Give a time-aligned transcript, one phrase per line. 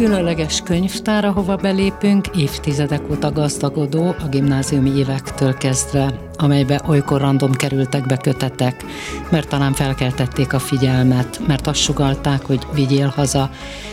[0.00, 8.06] különleges könyvtár, ahova belépünk, évtizedek óta gazdagodó a gimnáziumi évektől kezdve, amelybe olykor random kerültek
[8.06, 8.84] be kötetek,
[9.30, 13.50] mert talán felkeltették a figyelmet, mert azt sugalták, hogy vigyél haza.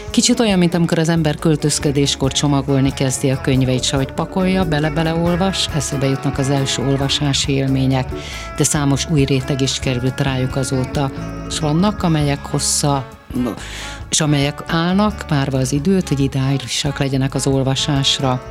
[0.10, 5.14] Kicsit olyan, mint amikor az ember költözködéskor csomagolni kezdi a könyveit, se hogy pakolja, bele-bele
[5.14, 8.10] olvas, eszébe jutnak az első olvasási élmények,
[8.58, 11.12] de számos új réteg is került rájuk azóta,
[11.48, 13.08] és vannak, amelyek hossza
[14.10, 18.42] és amelyek állnak várva az időt, hogy ideálisak legyenek az olvasásra.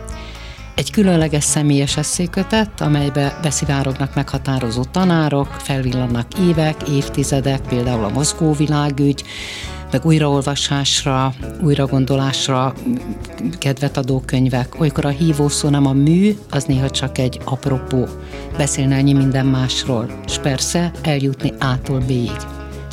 [0.74, 9.24] Egy különleges személyes eszékötet, amelybe beszivárognak meghatározó tanárok, felvillannak évek, évtizedek, például a mozgó világügy,
[9.92, 12.74] meg újraolvasásra, újragondolásra
[13.58, 14.80] kedvet adó könyvek.
[14.80, 18.06] Olykor a hívószó nem a mű, az néha csak egy apropó.
[18.56, 22.36] Beszélni annyi minden másról, és persze eljutni ától B-ig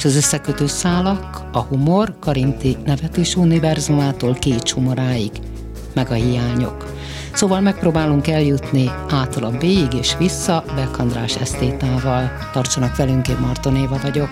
[0.04, 5.32] és az összekötő szálak, a humor Karinti nevetés univerzumától két humoráig,
[5.94, 6.86] meg a hiányok.
[7.34, 12.31] Szóval megpróbálunk eljutni ától a B-ig és vissza Beck András esztétával.
[12.54, 14.30] Tartsanak velünk, én Marton Éva vagyok.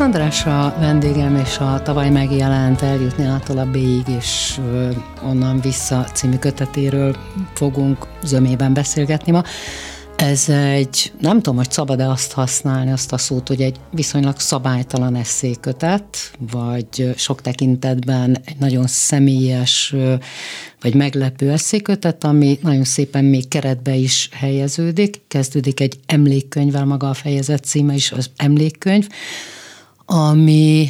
[0.00, 4.60] Beck András a vendégem, és a tavaly megjelent Eljutni ától a B-ig, és
[5.22, 7.16] onnan vissza című kötetéről
[7.54, 9.42] fogunk zömében beszélgetni ma.
[10.16, 15.14] Ez egy, nem tudom, hogy szabad-e azt használni, azt a szót, hogy egy viszonylag szabálytalan
[15.14, 19.94] eszékötet, vagy sok tekintetben egy nagyon személyes,
[20.80, 25.20] vagy meglepő eszékötet, ami nagyon szépen még keretbe is helyeződik.
[25.28, 29.06] Kezdődik egy emlékkönyvvel, maga a fejezet címe is az emlékkönyv,
[30.12, 30.88] ami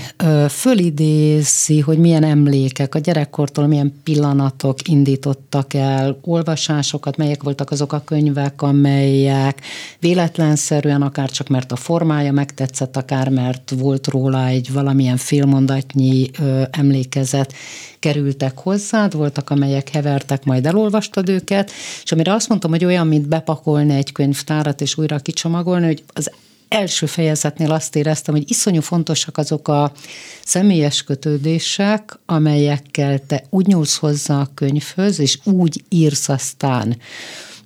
[0.48, 8.02] fölidézi, hogy milyen emlékek a gyerekkortól, milyen pillanatok indítottak el olvasásokat, melyek voltak azok a
[8.04, 9.60] könyvek, amelyek
[9.98, 16.62] véletlenszerűen, akár csak mert a formája megtetszett, akár mert volt róla egy valamilyen félmondatnyi ö,
[16.70, 17.54] emlékezet,
[17.98, 21.70] kerültek hozzád, voltak, amelyek hevertek, majd elolvastad őket,
[22.04, 26.30] és amire azt mondtam, hogy olyan, mint bepakolni egy könyvtárat, és újra kicsomagolni, hogy az
[26.70, 29.92] első fejezetnél azt éreztem, hogy iszonyú fontosak azok a
[30.44, 36.96] személyes kötődések, amelyekkel te úgy nyúlsz hozzá a könyvhöz, és úgy írsz aztán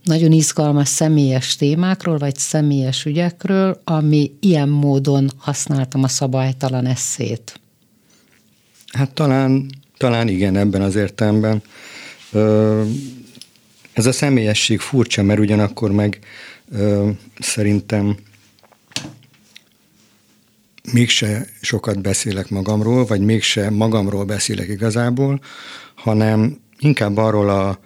[0.04, 7.60] nagyon izgalmas személyes témákról, vagy személyes ügyekről, ami ilyen módon használtam a szabálytalan eszét.
[8.92, 11.62] Hát talán, talán igen, ebben az értelemben.
[13.92, 16.18] Ez a személyesség furcsa, mert ugyanakkor meg
[17.38, 18.16] szerintem
[20.92, 25.40] mégse sokat beszélek magamról, vagy mégse magamról beszélek igazából,
[25.94, 27.78] hanem inkább arról a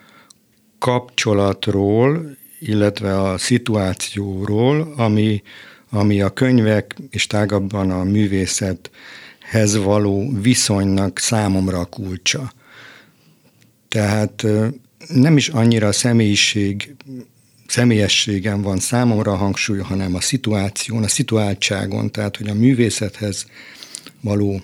[0.79, 5.43] kapcsolatról, illetve a szituációról, ami,
[5.91, 12.53] ami a könyvek és tágabban a művészethez való viszonynak számomra a kulcsa.
[13.89, 14.47] Tehát
[15.09, 16.95] nem is annyira a személyiség
[17.79, 23.47] személyességen van számomra a hangsúly, hanem a szituáción, a szituáltságon, tehát hogy a művészethez
[24.21, 24.61] való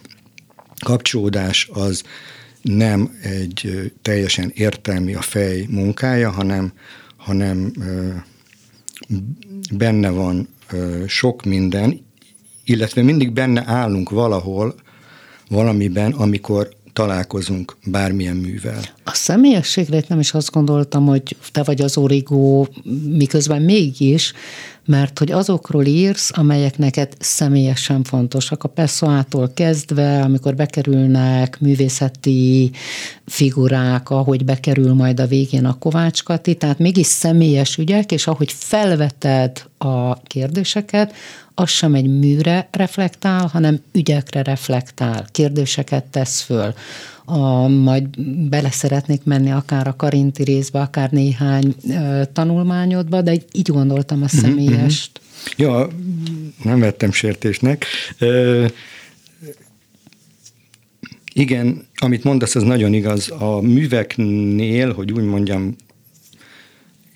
[0.84, 2.02] kapcsolódás az
[2.62, 6.72] nem egy teljesen értelmi a fej munkája, hanem,
[7.16, 7.72] hanem
[9.72, 10.48] benne van
[11.06, 12.06] sok minden,
[12.64, 14.74] illetve mindig benne állunk valahol,
[15.48, 18.80] valamiben, amikor találkozunk bármilyen művel.
[19.04, 22.68] A személyességre nem is azt gondoltam, hogy te vagy az origó,
[23.08, 24.32] miközben mégis,
[24.86, 28.64] mert hogy azokról írsz, amelyek neked személyesen fontosak.
[28.64, 32.70] A Pessoától kezdve, amikor bekerülnek művészeti
[33.26, 38.52] figurák, ahogy bekerül majd a végén a Kovács Kati, tehát mégis személyes ügyek, és ahogy
[38.52, 41.14] felveted a kérdéseket,
[41.54, 46.74] az sem egy műre reflektál, hanem ügyekre reflektál, kérdéseket tesz föl.
[47.24, 53.68] A, majd bele szeretnék menni akár a karinti részbe, akár néhány ö, tanulmányodba, de így
[53.70, 55.20] gondoltam a mhm, személyest.
[55.20, 55.72] Mm-hmm.
[55.72, 55.88] Ja,
[56.62, 57.84] nem vettem sértésnek.
[58.18, 58.66] Ö,
[61.36, 63.30] Igen, amit mondasz, az nagyon igaz.
[63.30, 65.76] A műveknél, hogy úgy mondjam,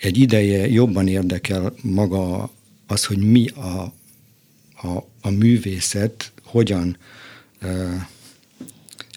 [0.01, 2.51] egy ideje jobban érdekel maga
[2.87, 3.93] az, hogy mi a,
[4.87, 6.97] a, a művészet, hogyan,
[7.63, 7.95] uh,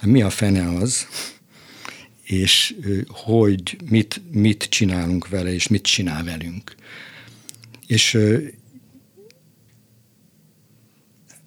[0.01, 1.07] mi a fene az,
[2.23, 2.75] és
[3.07, 6.75] hogy mit, mit csinálunk vele, és mit csinál velünk.
[7.87, 8.17] És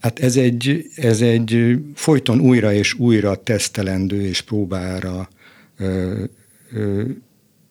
[0.05, 5.29] Hát ez egy, ez egy folyton újra és újra tesztelendő és próbára
[5.77, 6.25] ö,
[6.73, 7.05] ö,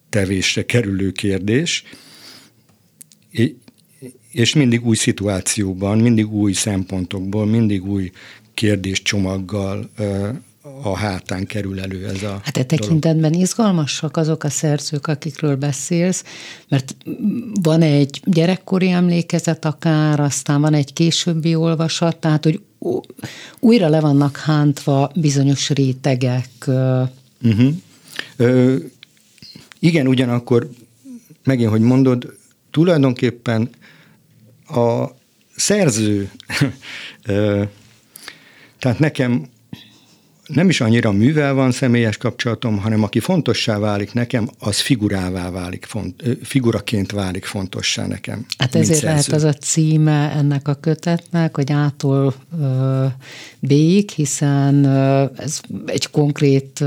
[0.08, 1.84] tevésre kerülő kérdés,
[4.30, 8.10] és mindig új szituációban, mindig új szempontokból, mindig új
[8.54, 9.90] kérdéscsomaggal
[10.82, 13.46] a hátán kerül elő ez a Hát e tekintetben dolog.
[13.46, 16.24] izgalmasak azok a szerzők, akikről beszélsz,
[16.68, 16.96] mert
[17.62, 22.60] van egy gyerekkori emlékezet akár, aztán van egy későbbi olvasat, tehát hogy
[23.60, 26.48] újra le vannak hántva bizonyos rétegek.
[26.66, 27.74] Uh-huh.
[28.36, 28.76] Ö,
[29.78, 30.70] igen, ugyanakkor
[31.44, 32.36] megint, hogy mondod,
[32.70, 33.70] tulajdonképpen
[34.66, 35.04] a
[35.56, 36.30] szerző,
[38.78, 39.52] tehát nekem
[40.46, 45.84] nem is annyira művel van személyes kapcsolatom, hanem aki fontossá válik nekem, az figurává válik,
[45.84, 48.46] font, figuraként válik fontossá nekem.
[48.58, 49.06] Hát ezért szerző.
[49.06, 52.34] lehet az a címe ennek a kötetnek, hogy ától
[53.60, 54.86] B-ig, hiszen
[55.36, 56.84] ez egy konkrét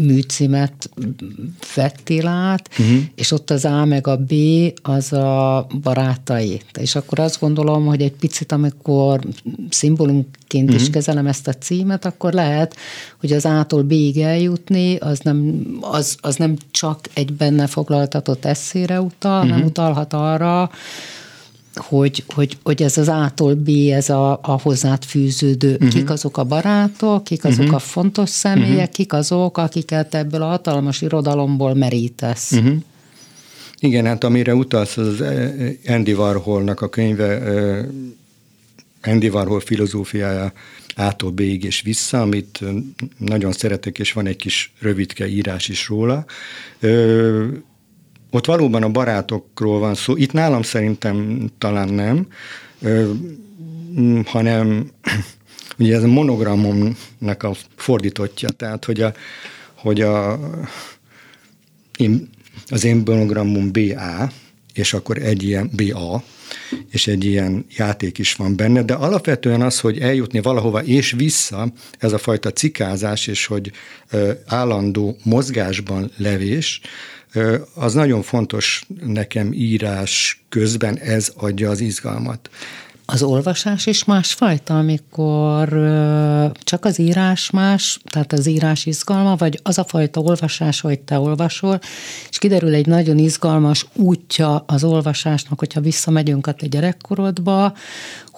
[0.00, 0.90] műcímet
[1.74, 2.98] vettél át, uh-huh.
[3.14, 4.32] és ott az A meg a B
[4.82, 6.60] az a barátai.
[6.80, 9.20] És akkor azt gondolom, hogy egy picit, amikor
[9.70, 10.74] szimbólumként uh-huh.
[10.74, 10.92] is mhm.
[10.92, 12.76] kezelem ezt a címet, akkor akkor lehet,
[13.20, 19.00] hogy az A-tól B-ig eljutni, az nem, az, az nem csak egy benne foglaltatott eszére
[19.00, 19.50] utal, uh-huh.
[19.50, 20.70] hanem utalhat arra,
[21.74, 25.88] hogy, hogy, hogy ez az A-tól B, ez a, a hozzád fűződő, uh-huh.
[25.88, 27.74] kik azok a barátok, kik azok uh-huh.
[27.74, 28.90] a fontos személyek, uh-huh.
[28.90, 32.52] kik azok, akiket ebből a hatalmas irodalomból merítesz.
[32.52, 32.76] Uh-huh.
[33.80, 35.22] Igen, hát amire utalsz, az
[35.86, 37.40] Andy Warholnak a könyve,
[39.02, 40.52] Andy Warhol filozófiája
[40.98, 42.60] ától B-ig és vissza, amit
[43.18, 46.24] nagyon szeretek, és van egy kis rövidke írás is róla.
[46.80, 47.46] Ö,
[48.30, 50.16] ott valóban a barátokról van szó.
[50.16, 52.26] Itt nálam szerintem talán nem,
[52.80, 53.12] ö,
[54.24, 54.90] hanem
[55.78, 59.12] ugye ez a monogramomnak a fordítottja, tehát hogy a,
[59.74, 60.38] hogy a
[61.96, 62.28] én,
[62.66, 64.30] az én monogramom BA,
[64.72, 66.22] és akkor egy ilyen BA,
[66.90, 71.72] és egy ilyen játék is van benne, de alapvetően az, hogy eljutni valahova és vissza,
[71.98, 73.72] ez a fajta cikázás, és hogy
[74.46, 76.80] állandó mozgásban levés,
[77.74, 82.50] az nagyon fontos nekem írás közben, ez adja az izgalmat.
[83.10, 85.68] Az olvasás is másfajta, amikor
[86.58, 91.18] csak az írás más, tehát az írás izgalma, vagy az a fajta olvasás, hogy te
[91.18, 91.80] olvasol,
[92.28, 97.72] és kiderül egy nagyon izgalmas útja az olvasásnak, hogyha visszamegyünk a te gyerekkorodba,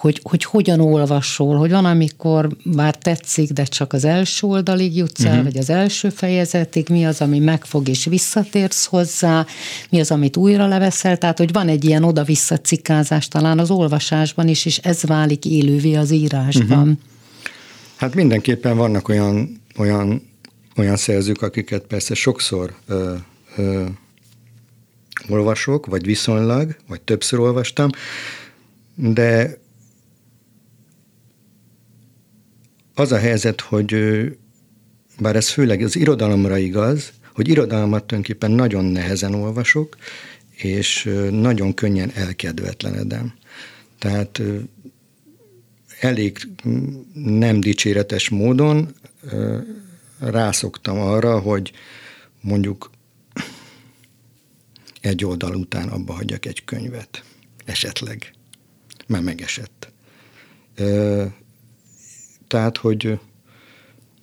[0.01, 5.23] hogy, hogy hogyan olvasol, hogy van, amikor már tetszik, de csak az első oldalig jutsz
[5.23, 5.43] el, uh-huh.
[5.43, 9.45] vagy az első fejezetig, mi az, ami megfog és visszatérsz hozzá,
[9.89, 14.47] mi az, amit újra leveszel, tehát hogy van egy ilyen oda-vissza cikázás talán az olvasásban
[14.47, 16.79] is, és ez válik élővé az írásban.
[16.79, 16.97] Uh-huh.
[17.95, 20.29] Hát mindenképpen vannak olyan, olyan,
[20.77, 23.13] olyan szerzők, akiket persze sokszor ö,
[23.55, 23.85] ö,
[25.29, 27.89] olvasok, vagy viszonylag, vagy többször olvastam,
[28.95, 29.59] de
[33.01, 33.95] az a helyzet, hogy
[35.19, 39.97] bár ez főleg az irodalomra igaz, hogy irodalmat tulajdonképpen nagyon nehezen olvasok,
[40.51, 43.33] és nagyon könnyen elkedvetlenedem.
[43.99, 44.41] Tehát
[45.99, 46.47] elég
[47.13, 48.95] nem dicséretes módon
[50.19, 51.71] rászoktam arra, hogy
[52.41, 52.91] mondjuk
[55.01, 57.23] egy oldal után abba hagyjak egy könyvet.
[57.65, 58.33] Esetleg.
[59.07, 59.91] Már megesett.
[62.51, 63.19] Tehát, hogy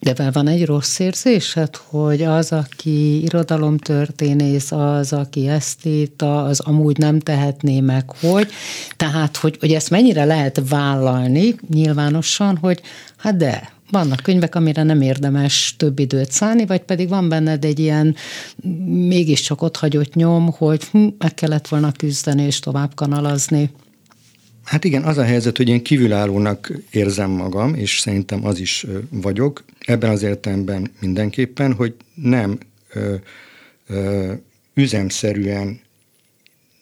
[0.01, 7.19] de van egy rossz érzésed, hogy az, aki irodalomtörténész, az, aki esztéta, az amúgy nem
[7.19, 8.49] tehetné meg, hogy.
[8.97, 12.81] Tehát, hogy, hogy ezt mennyire lehet vállalni nyilvánosan, hogy
[13.17, 17.79] hát de, vannak könyvek, amire nem érdemes több időt szállni, vagy pedig van benned egy
[17.79, 18.17] ilyen
[18.87, 23.71] mégiscsak ott hagyott nyom, hogy hm, meg kellett volna küzdeni és tovább kanalazni.
[24.69, 29.65] Hát igen, az a helyzet, hogy én kívülállónak érzem magam, és szerintem az is vagyok,
[29.79, 32.59] ebben az értelemben mindenképpen, hogy nem
[32.93, 33.15] ö,
[33.87, 34.33] ö,
[34.75, 35.81] üzemszerűen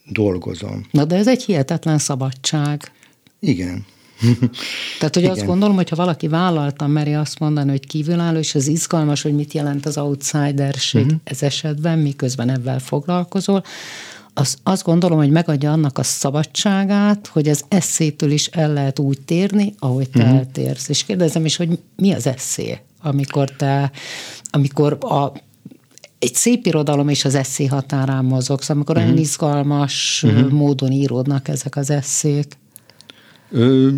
[0.08, 0.86] dolgozom.
[0.90, 2.92] Na de ez egy hihetetlen szabadság.
[3.40, 3.84] Igen.
[4.98, 5.30] Tehát, hogy Igen.
[5.30, 9.34] azt gondolom, hogy ha valaki vállaltan meri azt mondani, hogy kívülálló, és az izgalmas, hogy
[9.34, 11.20] mit jelent az outsiderség uh-huh.
[11.24, 13.64] ez esetben, miközben ebben foglalkozol,
[14.38, 19.20] az, azt gondolom, hogy megadja annak a szabadságát, hogy az eszétől is el lehet úgy
[19.20, 20.36] térni, ahogy te uh-huh.
[20.36, 20.88] eltérsz.
[20.88, 23.90] És kérdezem is, hogy mi az eszé, amikor te,
[24.50, 25.32] amikor a
[26.18, 29.10] egy szép irodalom és az eszé határán mozogsz, amikor uh-huh.
[29.10, 30.50] olyan izgalmas uh-huh.
[30.50, 32.46] módon íródnak ezek az eszék.
[33.50, 33.90] Ö,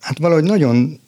[0.00, 1.00] hát valahogy nagyon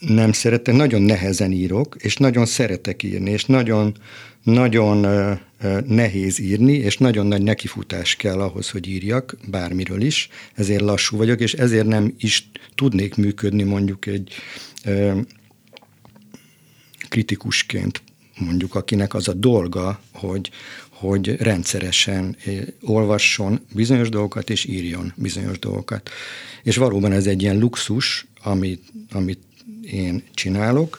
[0.00, 3.96] nem szeretek, nagyon nehezen írok, és nagyon szeretek írni, és nagyon,
[4.42, 5.06] nagyon
[5.86, 11.40] nehéz írni, és nagyon nagy nekifutás kell ahhoz, hogy írjak, bármiről is, ezért lassú vagyok,
[11.40, 14.34] és ezért nem is tudnék működni mondjuk egy
[17.08, 18.02] kritikusként,
[18.38, 20.50] mondjuk akinek az a dolga, hogy,
[20.88, 22.36] hogy rendszeresen
[22.80, 26.10] olvasson bizonyos dolgokat, és írjon bizonyos dolgokat.
[26.62, 29.40] És valóban ez egy ilyen luxus, amit, amit
[29.82, 30.98] én csinálok,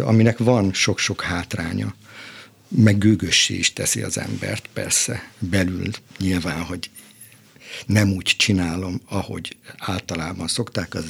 [0.00, 1.94] aminek van sok-sok hátránya
[2.68, 6.90] meg gőgössé is teszi az embert, persze, belül nyilván, hogy
[7.86, 11.04] nem úgy csinálom, ahogy általában szokták, az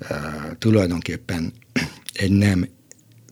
[0.00, 1.52] uh, tulajdonképpen
[2.12, 2.68] egy nem,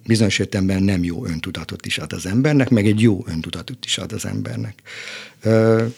[0.06, 4.12] bizonyos értelemben nem jó öntudatot is ad az embernek, meg egy jó öntudatot is ad
[4.12, 4.82] az embernek.
[5.44, 5.92] Uh,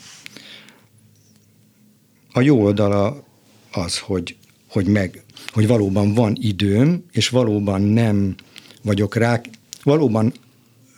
[2.33, 3.25] a jó oldala
[3.71, 4.37] az, hogy,
[4.69, 8.35] hogy, meg, hogy valóban van időm, és valóban nem
[8.83, 9.41] vagyok rá,
[9.83, 10.33] valóban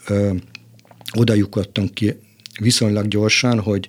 [0.08, 0.34] ö,
[1.12, 1.34] oda
[1.92, 2.14] ki
[2.61, 3.88] viszonylag gyorsan, hogy,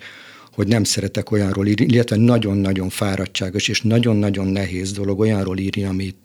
[0.54, 6.16] hogy nem szeretek olyanról írni, illetve nagyon-nagyon fáradtságos és nagyon-nagyon nehéz dolog olyanról írni, amit,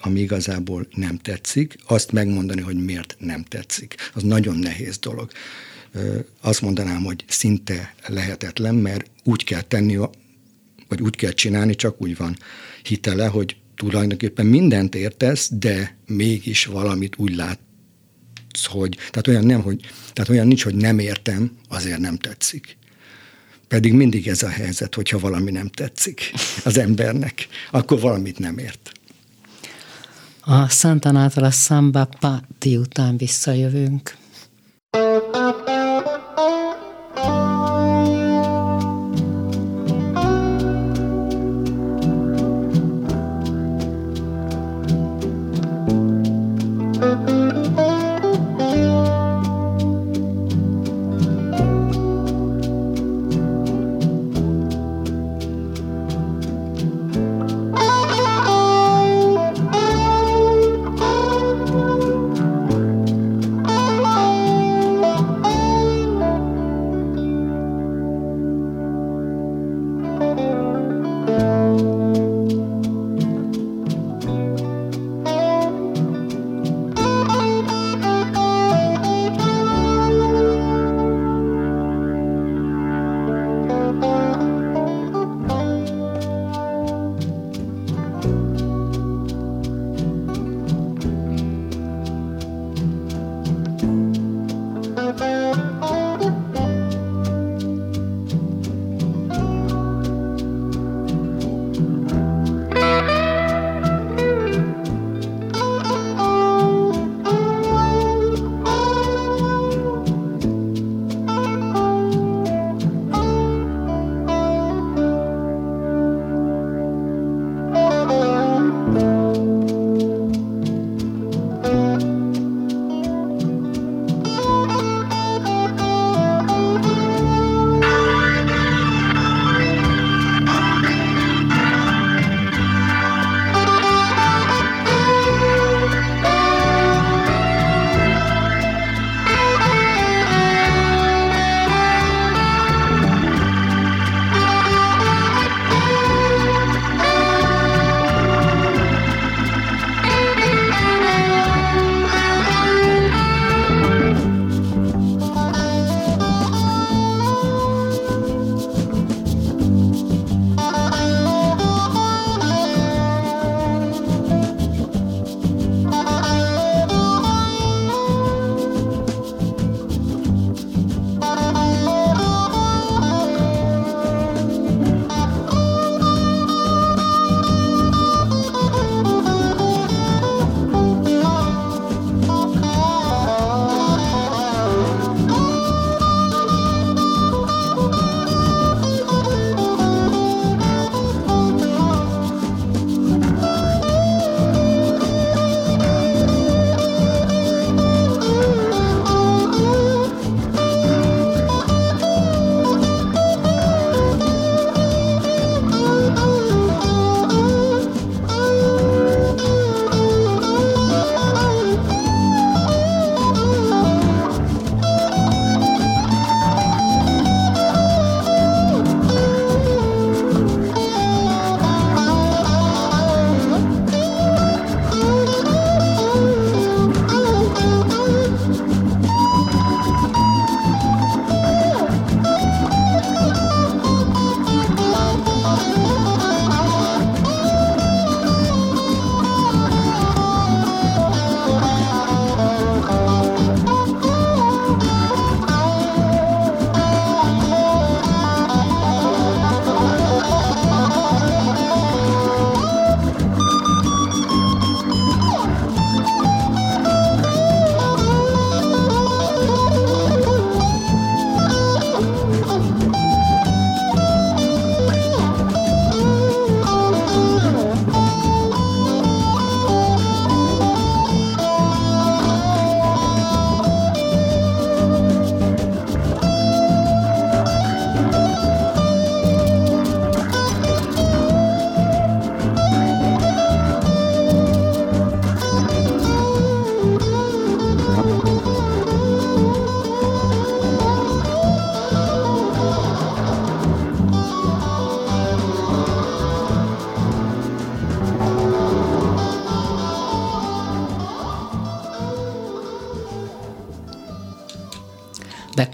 [0.00, 3.94] ami igazából nem tetszik, azt megmondani, hogy miért nem tetszik.
[4.14, 5.30] Az nagyon nehéz dolog.
[6.40, 9.96] Azt mondanám, hogy szinte lehetetlen, mert úgy kell tenni,
[10.88, 12.36] vagy úgy kell csinálni, csak úgy van
[12.82, 17.58] hitele, hogy tulajdonképpen mindent értesz, de mégis valamit úgy lát,
[18.66, 19.80] hogy, tehát olyan, nem, hogy,
[20.12, 22.76] tehát olyan nincs, hogy nem értem, azért nem tetszik.
[23.68, 26.32] Pedig mindig ez a helyzet, hogyha valami nem tetszik
[26.64, 28.92] az embernek, akkor valamit nem ért.
[30.40, 34.16] A Santana-tól a Samba Patti után visszajövünk.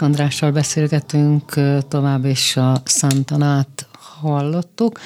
[0.06, 1.52] Andrással beszélgetünk
[1.88, 3.88] tovább, és a Santanát
[4.20, 4.98] hallottuk.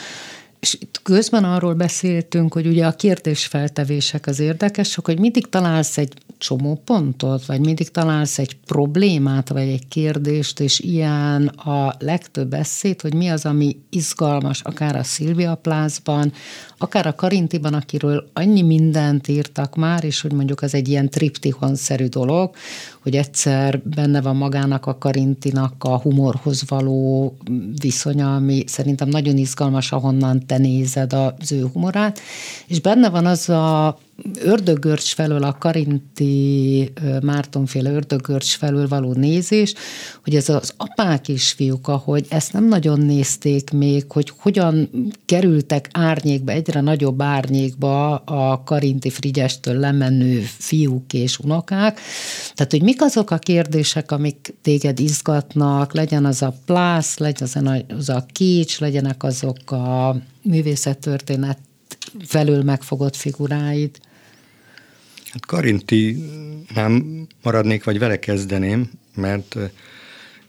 [0.60, 6.12] És itt közben arról beszéltünk, hogy ugye a kérdésfeltevések az érdekesek, hogy mindig találsz egy
[6.38, 13.00] csomó pontot, vagy mindig találsz egy problémát, vagy egy kérdést, és ilyen a legtöbb eszét,
[13.00, 16.32] hogy mi az, ami izgalmas, akár a Szilvia Plázban,
[16.78, 22.06] akár a Karintiban, akiről annyi mindent írtak már, és hogy mondjuk az egy ilyen triptihon-szerű
[22.06, 22.54] dolog,
[23.02, 27.34] hogy egyszer benne van magának a Karintinak a humorhoz való
[27.80, 32.20] viszonya, ami szerintem nagyon izgalmas, ahonnan te nézed az ő humorát,
[32.66, 33.98] és benne van az a
[34.38, 39.74] ördögörcs felől, a Karinti Mártonféle ördögörcs felől való nézés,
[40.24, 44.90] hogy ez az apák és fiúk, ahogy ezt nem nagyon nézték még, hogy hogyan
[45.26, 52.00] kerültek árnyékba, egyre nagyobb árnyékba a Karinti Frigyestől lemenő fiúk és unokák.
[52.54, 58.08] Tehát, hogy mik azok a kérdések, amik téged izgatnak, legyen az a plász, legyen az
[58.08, 61.58] a kics, legyenek azok a művészettörténet
[62.26, 63.98] felül megfogott figuráid?
[65.32, 66.24] Hát Karinti
[66.74, 69.56] nem maradnék, vagy vele kezdeném, mert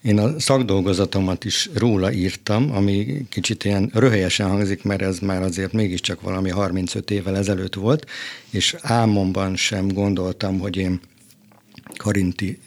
[0.01, 5.73] én a szakdolgozatomat is róla írtam, ami kicsit ilyen röhelyesen hangzik, mert ez már azért
[5.73, 8.09] mégiscsak valami 35 évvel ezelőtt volt,
[8.49, 10.99] és álmomban sem gondoltam, hogy én
[11.97, 12.59] Karinti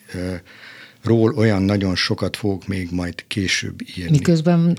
[1.03, 4.11] ról olyan nagyon sokat fogok még majd később írni.
[4.11, 4.79] Miközben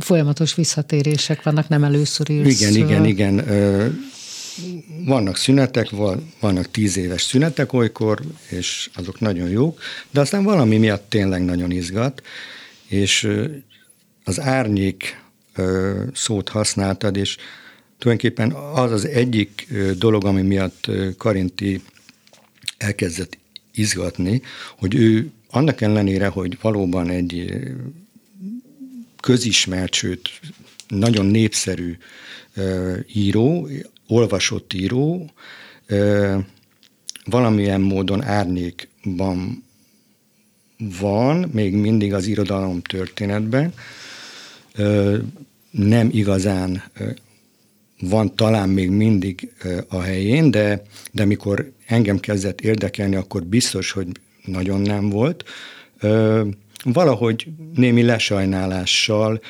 [0.00, 2.60] folyamatos visszatérések vannak, nem először írsz.
[2.60, 3.44] Igen, igen, igen
[5.04, 5.88] vannak szünetek,
[6.40, 11.70] vannak tíz éves szünetek olykor, és azok nagyon jók, de aztán valami miatt tényleg nagyon
[11.70, 12.22] izgat,
[12.86, 13.28] és
[14.24, 15.22] az árnyék
[16.14, 17.36] szót használtad, és
[17.98, 19.68] tulajdonképpen az az egyik
[19.98, 21.82] dolog, ami miatt Karinti
[22.76, 23.38] elkezdett
[23.74, 24.42] izgatni,
[24.78, 27.52] hogy ő annak ellenére, hogy valóban egy
[29.20, 30.40] közismert, sőt
[30.88, 31.96] nagyon népszerű
[33.12, 33.68] író,
[34.10, 35.30] olvasott író
[37.24, 39.64] valamilyen módon árnyékban
[41.00, 43.72] van, még mindig az irodalom történetben,
[45.70, 46.82] nem igazán
[48.00, 49.52] van talán még mindig
[49.88, 54.06] a helyén, de, de mikor engem kezdett érdekelni, akkor biztos, hogy
[54.44, 55.44] nagyon nem volt.
[56.84, 59.40] Valahogy némi lesajnálással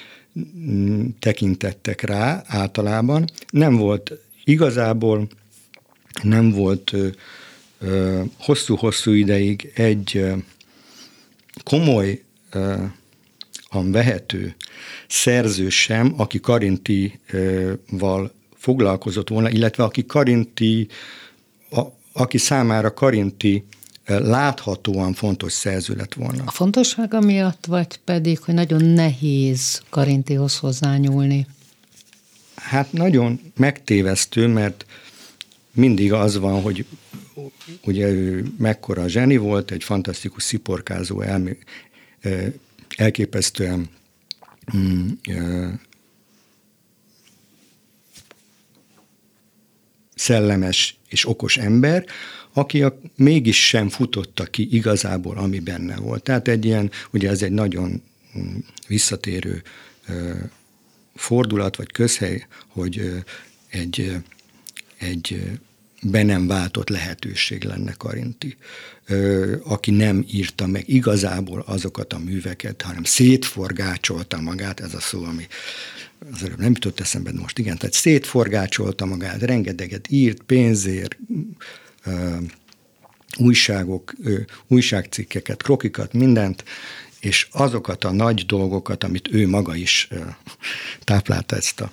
[1.18, 3.24] tekintettek rá általában.
[3.50, 4.12] Nem volt
[4.44, 5.26] Igazából
[6.22, 6.94] nem volt
[8.38, 10.24] hosszú-hosszú ideig egy
[11.64, 12.22] komoly
[13.70, 14.54] vehető
[15.08, 20.88] szerző sem, aki Karintival foglalkozott volna, illetve aki Karinti,
[21.70, 21.80] a,
[22.12, 23.64] aki számára Karinti
[24.06, 26.42] láthatóan fontos szerző lett volna.
[26.46, 31.46] A fontossága miatt, vagy pedig, hogy nagyon nehéz Karintihoz hozzányúlni?
[32.62, 34.86] Hát nagyon megtévesztő, mert
[35.72, 36.86] mindig az van, hogy
[37.84, 41.58] ugye ő mekkora zseni volt, egy fantasztikus sziporkázó, elmé,
[42.96, 43.88] elképesztően
[44.76, 45.08] mm,
[50.14, 52.04] szellemes és okos ember,
[52.52, 56.22] aki a, mégis sem futotta ki igazából, ami benne volt.
[56.22, 58.02] Tehát egy ilyen, ugye ez egy nagyon
[58.38, 59.62] mm, visszatérő
[61.20, 63.12] fordulat vagy közhely, hogy
[63.68, 64.16] egy,
[64.98, 65.58] egy
[66.02, 68.56] be nem váltott lehetőség lenne Karinti,
[69.62, 75.46] aki nem írta meg igazából azokat a műveket, hanem szétforgácsolta magát, ez a szó, ami
[76.32, 81.16] az előbb nem jutott eszembe, most igen, tehát szétforgácsolta magát, rengeteget írt, pénzért,
[83.36, 84.12] újságok,
[84.66, 86.64] újságcikkeket, krokikat, mindent,
[87.20, 90.08] és azokat a nagy dolgokat, amit ő maga is
[91.04, 91.92] táplálta ezt a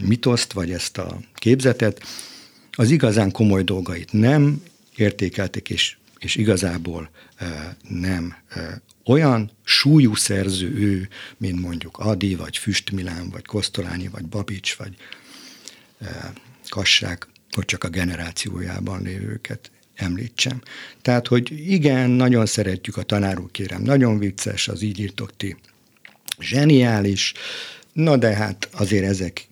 [0.00, 2.02] mitoszt, vagy ezt a képzetet,
[2.72, 4.62] az igazán komoly dolgait nem
[4.96, 7.10] értékelték, és, és igazából
[7.88, 8.36] nem
[9.04, 14.96] olyan súlyú szerző ő, mint mondjuk Adi, vagy Füstmilán, vagy Kosztolányi, vagy Babics, vagy
[16.68, 20.62] Kassák, hogy csak a generációjában lévőket említsem.
[21.02, 25.56] Tehát, hogy igen, nagyon szeretjük a tanárul, kérem, nagyon vicces, az így írtok ti,
[26.40, 27.32] zseniális,
[27.92, 29.48] na de hát azért ezek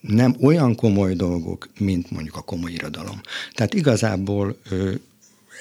[0.00, 3.20] nem olyan komoly dolgok, mint mondjuk a komoly irodalom.
[3.52, 4.58] Tehát igazából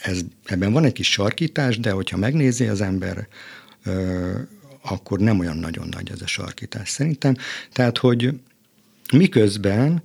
[0.01, 3.27] ez, ebben van egy kis sarkítás, de hogyha megnézi az ember,
[4.81, 7.35] akkor nem olyan nagyon nagy ez a sarkítás szerintem.
[7.73, 8.39] Tehát, hogy
[9.13, 10.03] miközben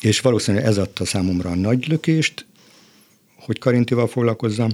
[0.00, 2.46] és valószínűleg ez adta számomra a nagy lökést,
[3.34, 4.70] hogy Karintival foglalkozzam,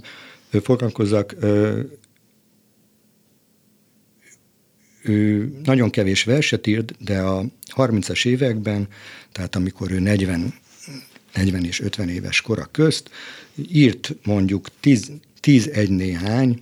[0.62, 1.36] foglalkozzak.
[5.02, 7.44] Ő nagyon kevés verset írt, de a
[7.76, 8.88] 30-as években,
[9.32, 10.54] tehát amikor ő 40,
[11.34, 13.10] 40 és 50 éves kora közt,
[13.72, 16.60] írt mondjuk 10, 10 egy néhány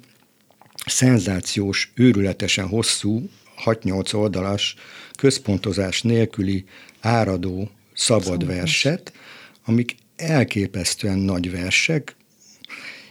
[0.87, 3.29] szenzációs, őrületesen hosszú,
[3.64, 4.75] 6-8 oldalas,
[5.19, 6.64] központozás nélküli
[7.01, 9.12] áradó szabad verset,
[9.64, 12.17] amik elképesztően nagy versek,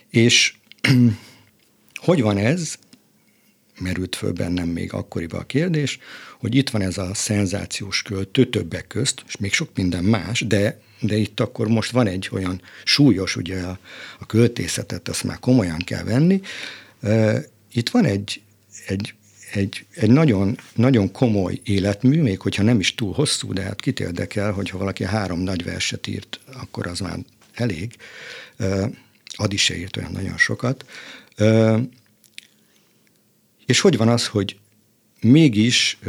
[0.09, 0.53] és
[2.05, 2.75] hogy van ez,
[3.79, 5.99] merült föl bennem még akkoriban a kérdés,
[6.39, 10.81] hogy itt van ez a szenzációs költő többek közt, és még sok minden más, de,
[10.99, 13.79] de itt akkor most van egy olyan súlyos, ugye a,
[14.19, 16.41] a költészetet, azt már komolyan kell venni.
[17.73, 18.41] Itt van egy,
[18.87, 19.13] egy,
[19.55, 23.99] egy, egy nagyon, nagyon komoly életmű, még hogyha nem is túl hosszú, de hát kit
[23.99, 27.19] érdekel, hogyha valaki három nagy verset írt, akkor az már
[27.53, 27.95] elég.
[29.25, 30.85] Adi se írt olyan nagyon sokat.
[33.65, 34.57] És hogy van az, hogy
[35.21, 35.99] mégis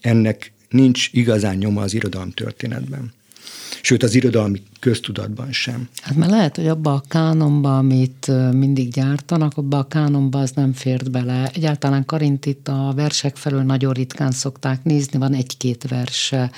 [0.00, 3.12] ennek nincs igazán nyoma az irodalom történetben?
[3.82, 5.88] Sőt, az irodalmi köztudatban sem.
[6.02, 10.72] Hát mert lehet, hogy abba a kánonba, amit mindig gyártanak, abba a kánonba az nem
[10.72, 11.50] fért bele.
[11.54, 16.50] Egyáltalán Karintit a versek felől nagyon ritkán szokták nézni, van egy-két verse,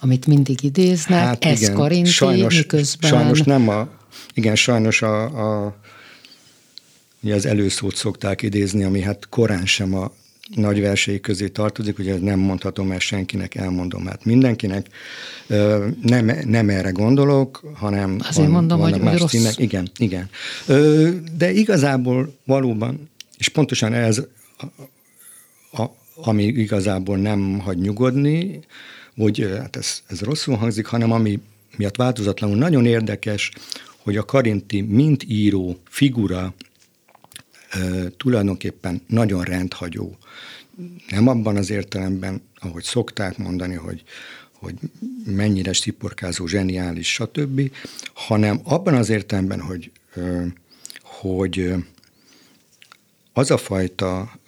[0.00, 3.10] amit mindig idéznek, hát ez igen, Karinti, sajnos, miközben...
[3.10, 3.88] Sajnos nem a,
[4.34, 5.24] igen, sajnos a,
[5.64, 5.76] a
[7.22, 10.12] ugye az előszót szokták idézni, ami hát korán sem a
[10.50, 14.86] nagy versei közé tartozik, ugye nem mondhatom el senkinek, elmondom hát mindenkinek.
[16.02, 19.56] Nem, nem erre gondolok, hanem Azért van, mondom, hogy, más rossz.
[19.56, 20.30] Igen, igen.
[21.36, 24.22] De igazából valóban, és pontosan ez,
[24.58, 28.60] a, a, ami igazából nem hagy nyugodni,
[29.16, 31.40] hogy hát ez, ez rosszul hangzik, hanem ami
[31.76, 33.50] miatt változatlanul nagyon érdekes,
[34.02, 36.54] hogy a Karinti mint író figura
[38.16, 40.16] tulajdonképpen nagyon rendhagyó.
[41.08, 44.02] Nem abban az értelemben, ahogy szokták mondani, hogy,
[44.52, 44.74] hogy
[45.26, 47.70] mennyire sziporkázó, zseniális, stb.,
[48.14, 49.90] hanem abban az értelemben, hogy,
[51.02, 51.74] hogy
[53.32, 54.38] az a fajta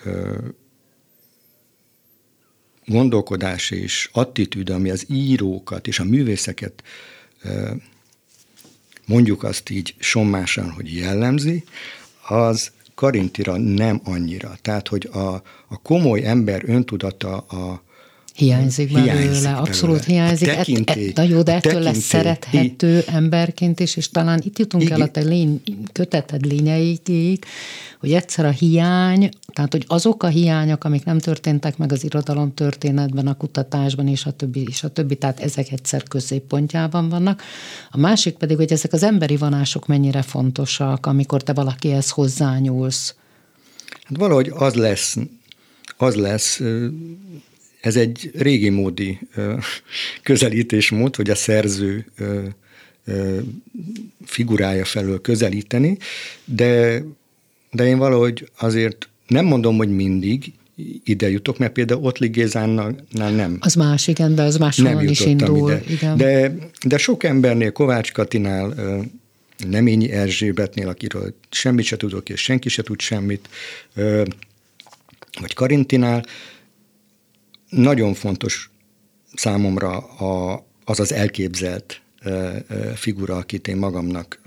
[2.87, 6.83] gondolkodás és attitűd, ami az írókat és a művészeket
[9.07, 11.65] mondjuk azt így sommásan, hogy jellemzi,
[12.29, 14.57] az Karintira nem annyira.
[14.63, 15.35] Tehát, hogy a,
[15.69, 17.83] a komoly ember öntudata a,
[18.37, 20.23] Hiányzik belőle, abszolút belőle.
[20.23, 20.49] hiányzik.
[20.49, 24.83] Tekintély, et, et, na jó, de ettől lesz szerethető emberként is, és talán itt jutunk
[24.83, 25.01] Igen.
[25.01, 27.45] el a te lény, köteted lényeigig,
[28.01, 32.55] hogy egyszer a hiány, tehát hogy azok a hiányok, amik nem történtek meg az irodalom
[32.55, 37.43] történetben, a kutatásban és a többi, és a többi, tehát ezek egyszer középpontjában vannak.
[37.91, 43.15] A másik pedig, hogy ezek az emberi vonások mennyire fontosak, amikor te valakihez hozzányúlsz.
[44.03, 45.17] Hát valahogy az lesz,
[45.97, 46.61] az lesz
[47.81, 49.19] ez egy régi módi
[50.23, 52.07] közelítésmód, hogy a szerző
[54.25, 55.99] figurája felől közelíteni,
[56.45, 57.03] de,
[57.71, 60.53] de én valahogy azért nem mondom, hogy mindig
[61.05, 63.57] ide jutok, mert például Ottli Gézánnál nem.
[63.61, 65.71] Az más, igen, de az máshonnan is indul.
[65.71, 65.83] Ide.
[65.89, 66.17] Igen.
[66.17, 66.55] De,
[66.87, 68.75] de sok embernél, Kovács Katinál,
[69.69, 73.49] Neményi Erzsébetnél, akiről semmit se tudok, és senki se tud semmit,
[75.41, 76.25] vagy Karintinál,
[77.69, 78.71] nagyon fontos
[79.35, 82.01] számomra a, az az elképzelt
[82.95, 84.41] figura, akit én magamnak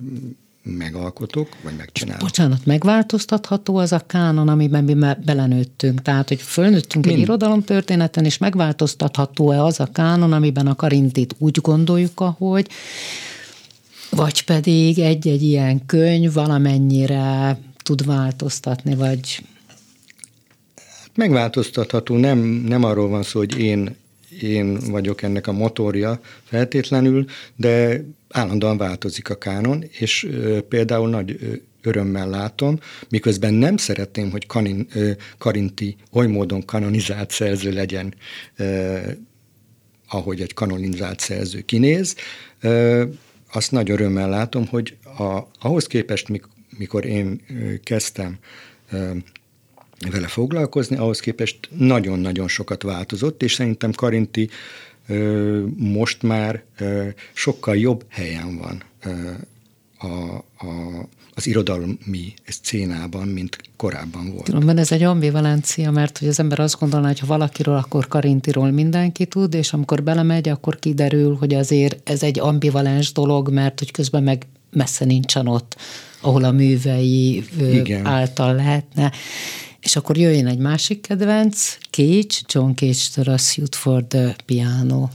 [0.64, 2.22] megalkotok, vagy megcsinálok.
[2.22, 6.02] Bocsánat, megváltoztatható az a kánon, amiben mi belenőttünk?
[6.02, 7.18] Tehát, hogy fölnőttünk Mind.
[7.18, 12.68] egy irodalomtörténeten, és megváltoztatható-e az a kánon, amiben a karintit úgy gondoljuk, ahogy,
[14.10, 19.44] vagy pedig egy-egy ilyen könyv valamennyire tud változtatni, vagy
[21.20, 23.96] megváltoztatható, nem, nem arról van szó, hogy én,
[24.42, 31.38] én vagyok ennek a motorja feltétlenül, de állandóan változik a kánon, és ö, például nagy
[31.42, 32.80] ö, örömmel látom,
[33.10, 38.14] miközben nem szeretném, hogy kanin, ö, Karinti oly módon kanonizált szerző legyen,
[38.56, 38.98] ö,
[40.08, 42.16] ahogy egy kanonizált szerző kinéz,
[42.62, 43.04] ö,
[43.52, 46.28] azt nagy örömmel látom, hogy a, ahhoz képest,
[46.78, 47.42] mikor én
[47.84, 48.38] kezdtem
[50.12, 54.50] vele foglalkozni, ahhoz képest nagyon-nagyon sokat változott, és szerintem Karinti
[55.76, 56.64] most már
[57.34, 58.84] sokkal jobb helyen van
[59.98, 60.08] a,
[60.66, 64.44] a, az irodalmi szcénában, mint korábban volt.
[64.44, 68.72] Különben ez egy ambivalencia, mert hogy az ember azt gondolná, hogy ha valakiről, akkor Karintiról
[68.72, 73.92] mindenki tud, és amikor belemegy, akkor kiderül, hogy azért ez egy ambivalens dolog, mert hogy
[73.92, 75.76] közben meg messze nincsen ott,
[76.22, 78.06] ahol a művei Igen.
[78.06, 79.12] által lehetne.
[79.82, 85.08] És akkor jöjjön egy másik kedvenc, Cage, John Cage-től a Suit for the Piano.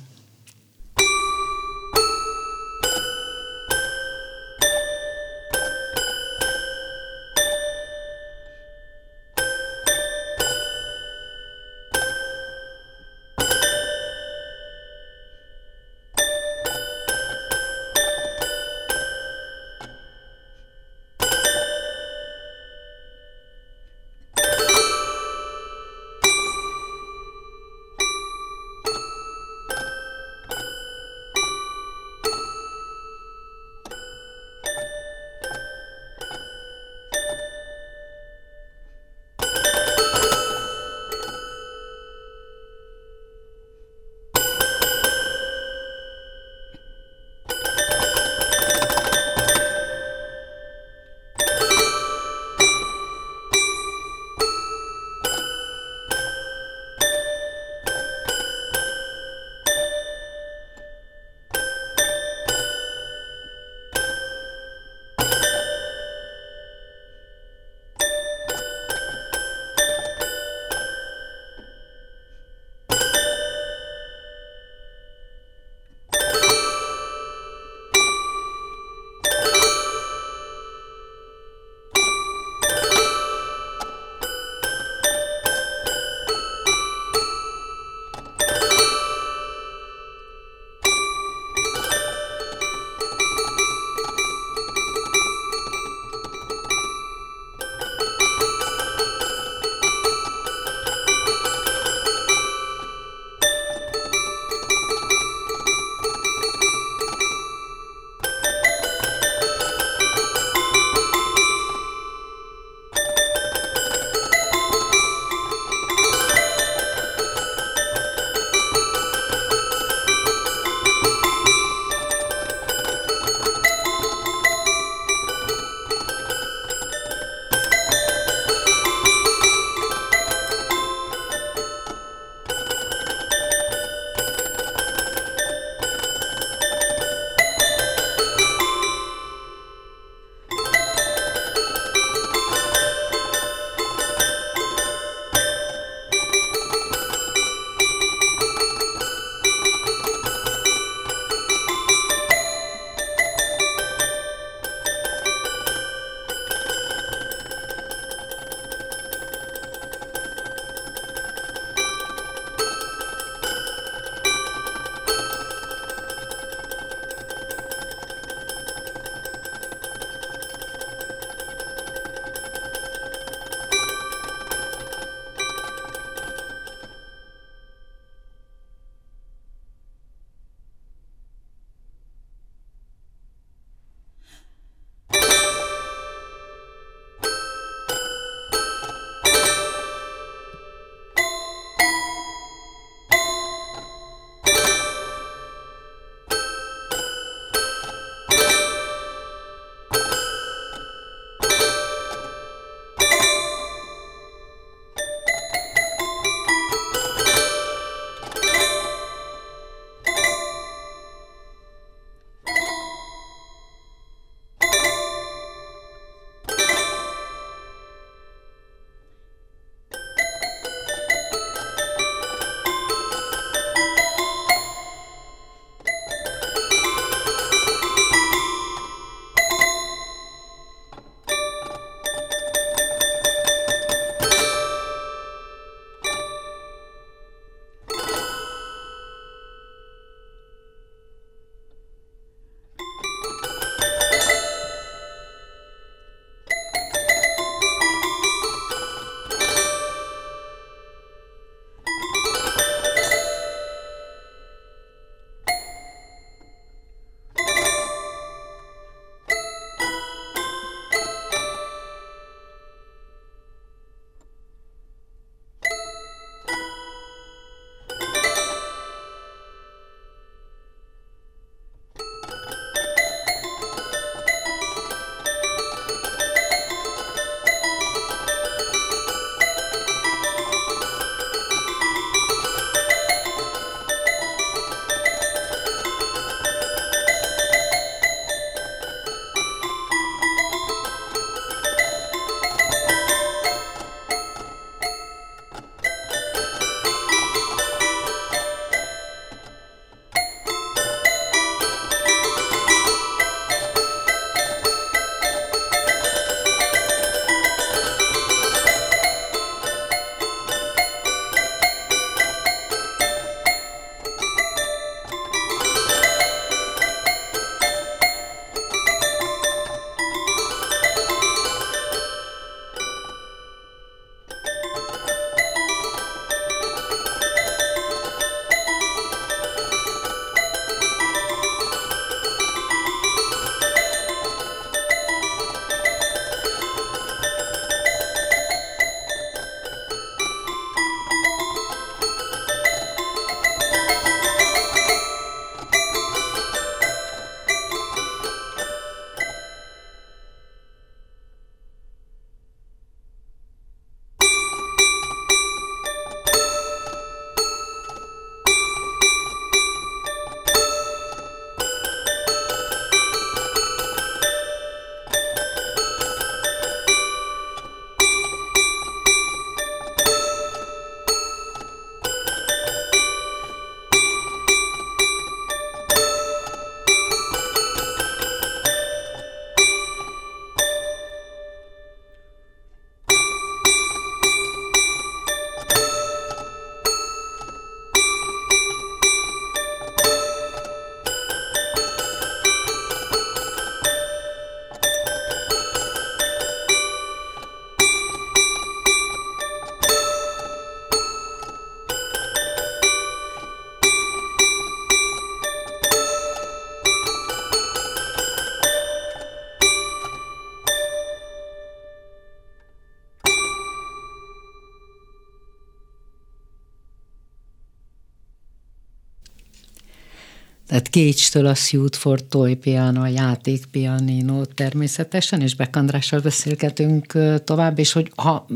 [420.74, 427.12] Tehát Cage-től a Suite for Toy Piano, természetesen, és Beck Andrással beszélgetünk
[427.44, 428.46] tovább, és hogy ha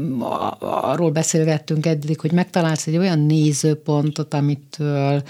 [0.59, 5.23] arról beszélgettünk eddig, hogy megtalálsz egy olyan nézőpontot, amitől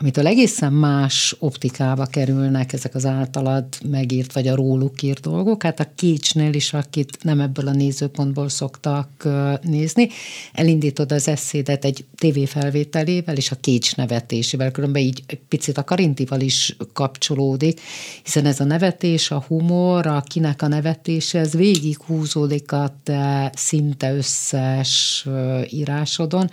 [0.00, 5.62] amitől egészen más optikába kerülnek ezek az általad megírt, vagy a róluk írt dolgok.
[5.62, 9.28] Hát a Kécsnél is, akit nem ebből a nézőpontból szoktak
[9.62, 10.08] nézni,
[10.52, 16.76] elindítod az eszédet egy tévéfelvételével és a Kécs nevetésével, különben így picit a Karintival is
[16.92, 17.80] kapcsolódik,
[18.22, 23.52] hiszen ez a nevetés, a humor, a kinek a nevetése, ez végig húzódik a te
[23.54, 25.26] szinte összes
[25.68, 26.50] írásodon,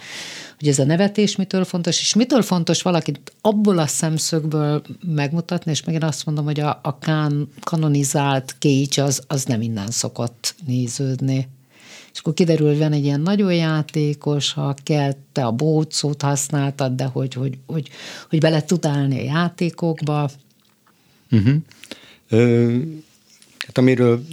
[0.57, 5.83] hogy ez a nevetés mitől fontos, és mitől fontos valakit abból a szemszögből megmutatni, és
[5.83, 11.47] megint azt mondom, hogy a, a kán, kanonizált Cage az, az nem innen szokott néződni.
[12.13, 16.95] És akkor kiderül, hogy van egy ilyen nagyon játékos, ha kell, te a bócót használtad,
[16.95, 17.89] de hogy, hogy, hogy,
[18.29, 20.29] hogy bele tud állni a játékokba.
[21.31, 21.55] Uh-huh.
[22.29, 22.77] Ö,
[23.65, 24.23] hát amiről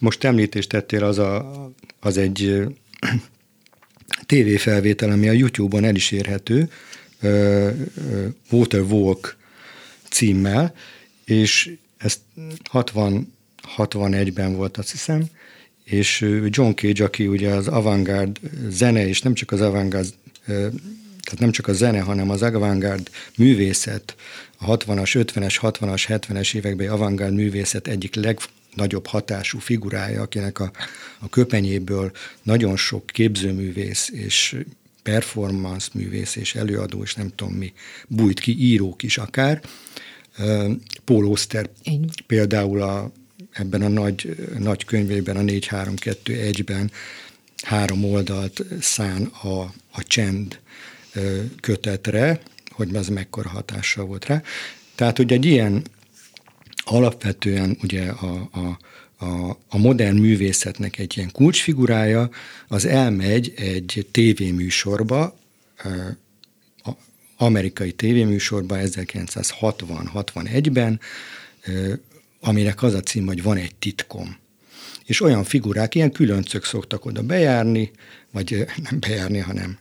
[0.00, 1.70] most említést tettél, az, a,
[2.00, 2.62] az egy
[4.26, 6.70] tévéfelvétel, ami a YouTube-on el is érhető,
[8.50, 9.36] Water Walk
[10.10, 10.74] címmel,
[11.24, 12.20] és ez
[12.70, 13.32] 60,
[13.76, 15.24] 61-ben volt, azt hiszem,
[15.84, 20.14] és John Cage, aki ugye az avantgárd zene, és nem csak az avantgárd,
[21.22, 24.16] tehát nem csak a zene, hanem az avantgárd művészet,
[24.58, 30.70] a 60-as, 50-es, 60-as, 70-es években avantgárd művészet egyik legnagyobb hatású figurája, akinek a,
[31.18, 32.12] a köpenyéből
[32.42, 34.56] nagyon sok képzőművész és
[35.02, 37.72] performance művész és előadó, és nem tudom mi,
[38.08, 39.60] bújt ki, írók is akár.
[41.04, 41.70] Paul Oster
[42.26, 43.12] például a,
[43.52, 46.90] ebben a nagy, nagy könyvében, a 4-3-2-1-ben
[47.62, 50.60] három oldalt szán a, a csend
[51.60, 52.40] kötetre,
[52.70, 54.42] hogy az mekkora hatással volt rá.
[54.94, 55.82] Tehát, hogy egy ilyen
[56.84, 58.78] alapvetően ugye a, a,
[59.22, 62.30] a, a modern művészetnek egy ilyen kulcsfigurája,
[62.68, 65.38] az elmegy egy tévéműsorba,
[67.36, 71.00] amerikai tévéműsorba 1960-61-ben,
[72.40, 74.36] aminek az a cím, hogy van egy titkom.
[75.04, 77.90] És olyan figurák, ilyen különcök szoktak oda bejárni,
[78.30, 79.78] vagy nem bejárni, hanem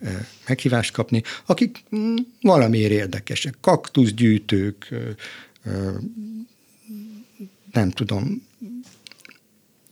[0.47, 3.55] meghívást kapni, akik mm, valamiért érdekesek.
[3.61, 4.89] Kaktuszgyűjtők,
[7.71, 8.49] nem tudom,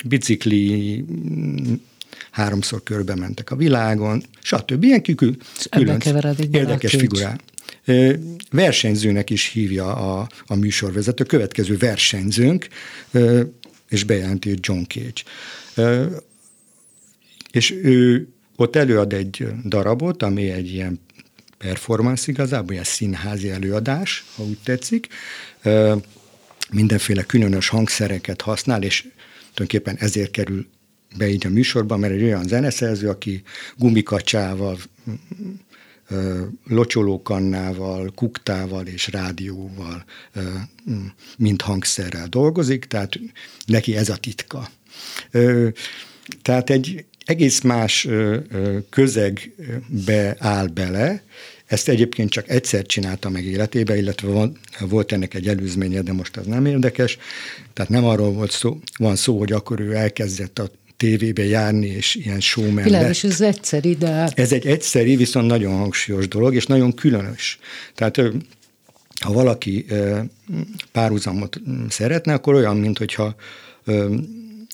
[0.05, 1.05] bicikli
[2.31, 4.83] háromszor körbe mentek a világon, stb.
[4.83, 5.35] Ilyen kikül,
[5.69, 6.01] külön
[6.51, 7.39] érdekes figurák.
[8.51, 12.67] Versenyzőnek is hívja a, a műsorvezető, következő versenyzőnk,
[13.89, 15.21] és bejelenti, hogy John Cage.
[17.51, 20.99] És ő ott előad egy darabot, ami egy ilyen
[21.57, 25.07] performance igazából, ilyen színházi előadás, ha úgy tetszik.
[26.71, 29.07] Mindenféle különös hangszereket használ, és
[29.59, 30.67] tulajdonképpen ezért kerül
[31.17, 33.41] be így a műsorba, mert egy olyan zeneszerző, aki
[33.77, 34.77] gumikacsával,
[36.67, 40.05] locsolókannával, kuktával és rádióval,
[41.37, 43.19] mint hangszerrel dolgozik, tehát
[43.65, 44.69] neki ez a titka.
[46.41, 48.07] Tehát egy egész más
[48.89, 51.23] közegbe áll bele,
[51.69, 56.37] ezt egyébként csak egyszer csinálta meg életébe, illetve van, volt ennek egy előzménye, de most
[56.37, 57.17] az nem érdekes.
[57.73, 62.15] Tehát nem arról volt szó, van szó, hogy akkor ő elkezdett a tévébe járni, és
[62.15, 64.29] ilyen showman Világos, ez egyszeri, de...
[64.35, 67.59] Ez egy egyszeri, viszont nagyon hangsúlyos dolog, és nagyon különös.
[67.95, 68.17] Tehát
[69.19, 69.85] ha valaki
[70.91, 73.35] párhuzamot szeretne, akkor olyan, mint hogyha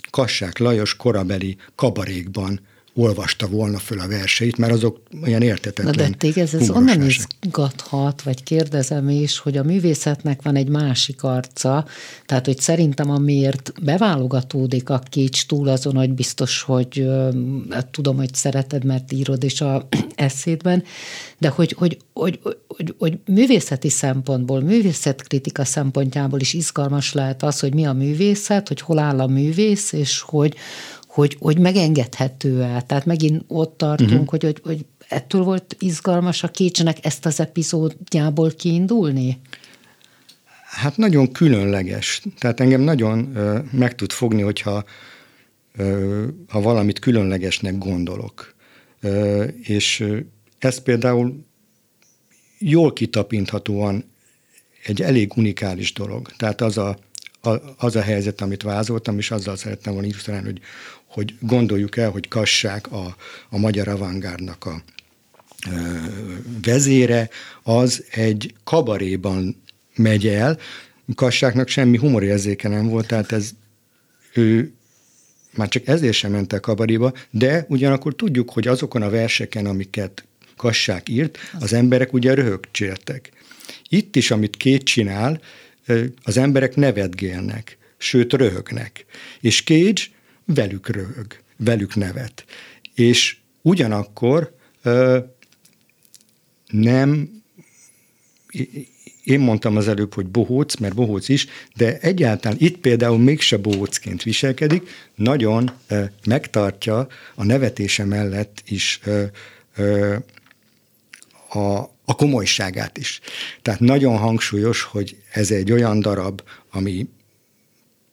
[0.10, 2.60] Kassák Lajos korabeli kabarékban
[2.98, 5.94] olvasta volna föl a verseit, mert azok olyan értetetlen.
[5.98, 11.24] Na de téged ez onnan izgathat, vagy kérdezem is, hogy a művészetnek van egy másik
[11.24, 11.86] arca,
[12.26, 17.08] tehát hogy szerintem amiért beválogatódik a kics túl azon, hogy biztos, hogy
[17.70, 20.84] hát tudom, hogy szereted, mert írod is a eszédben,
[21.38, 27.60] de hogy, hogy, hogy, hogy, hogy, hogy művészeti szempontból, művészetkritika szempontjából is izgalmas lehet az,
[27.60, 30.56] hogy mi a művészet, hogy hol áll a művész, és hogy,
[31.16, 32.86] hogy, hogy megengedhető el.
[32.86, 34.28] Tehát megint ott tartunk, uh-huh.
[34.28, 39.40] hogy, hogy, hogy ettől volt izgalmas a Kécsnek ezt az epizódjából kiindulni?
[40.64, 42.22] Hát nagyon különleges.
[42.40, 44.84] Tehát engem nagyon ö, meg tud fogni, hogyha
[45.76, 48.56] ö, ha valamit különlegesnek gondolok.
[49.02, 50.06] Ö, és
[50.60, 51.46] ez például
[52.60, 54.04] jól kitapinthatóan
[54.86, 56.32] egy elég unikális dolog.
[56.38, 56.98] Tehát az a,
[57.42, 60.62] a, az a helyzet, amit vázoltam, és azzal szerettem volna illusztrálni, hogy
[61.16, 63.16] hogy gondoljuk el, hogy Kassák a,
[63.50, 64.84] a magyar avantgárdnak a
[66.62, 67.30] vezére,
[67.64, 69.62] az egy kabaréban
[69.96, 70.58] megy el.
[71.16, 73.52] Kassáknak semmi humorérzéke nem volt, tehát ez
[74.34, 74.74] ő
[75.56, 80.26] már csak ezért sem ment el kabariba, de ugyanakkor tudjuk, hogy azokon a verseken, amiket
[80.58, 83.32] Kassák írt, az emberek ugye röhögcséltek.
[83.90, 85.42] Itt is, amit két csinál,
[86.24, 89.06] az emberek nevetgélnek, sőt röhögnek.
[89.42, 90.02] És Cage
[90.46, 92.46] velük röhög, velük nevet.
[92.96, 94.56] És ugyanakkor
[96.68, 97.30] nem,
[99.24, 104.24] én mondtam az előbb, hogy bohóc, mert bohóc is, de egyáltalán itt például mégse bohócként
[104.24, 105.72] viselkedik, nagyon
[106.28, 109.00] megtartja a nevetése mellett is
[111.50, 113.20] a, a komolyságát is.
[113.62, 116.42] Tehát nagyon hangsúlyos, hogy ez egy olyan darab,
[116.72, 117.08] ami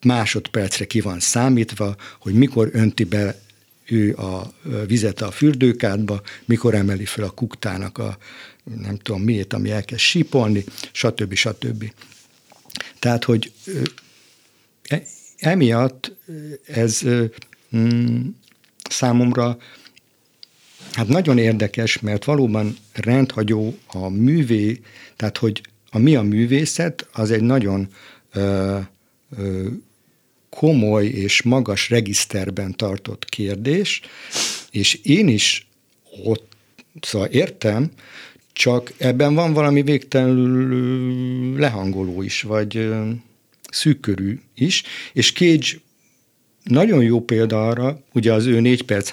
[0.04, 3.40] másodpercre ki van számítva, hogy mikor önti be
[3.86, 4.52] ő a
[4.86, 8.18] vizet a fürdőkádba, mikor emeli fel a kuktának a
[8.80, 11.34] nem tudom miért, ami elkezd sípolni, stb.
[11.34, 11.92] stb.
[12.98, 13.52] Tehát, hogy
[14.82, 15.02] e,
[15.36, 16.12] emiatt
[16.66, 17.00] ez
[17.76, 18.28] mm,
[18.90, 19.58] számomra
[20.92, 24.80] hát nagyon érdekes, mert valóban rendhagyó a művé,
[25.16, 27.88] tehát, hogy a mi a művészet, az egy nagyon
[30.56, 34.00] komoly és magas regiszterben tartott kérdés,
[34.70, 35.66] és én is
[36.24, 36.56] ott
[37.00, 37.90] szóval értem,
[38.52, 42.90] csak ebben van valami végtelenül lehangoló is, vagy
[43.70, 44.82] szűkörű is,
[45.12, 45.66] és Cage
[46.62, 49.12] nagyon jó példa arra, ugye az ő 4 perc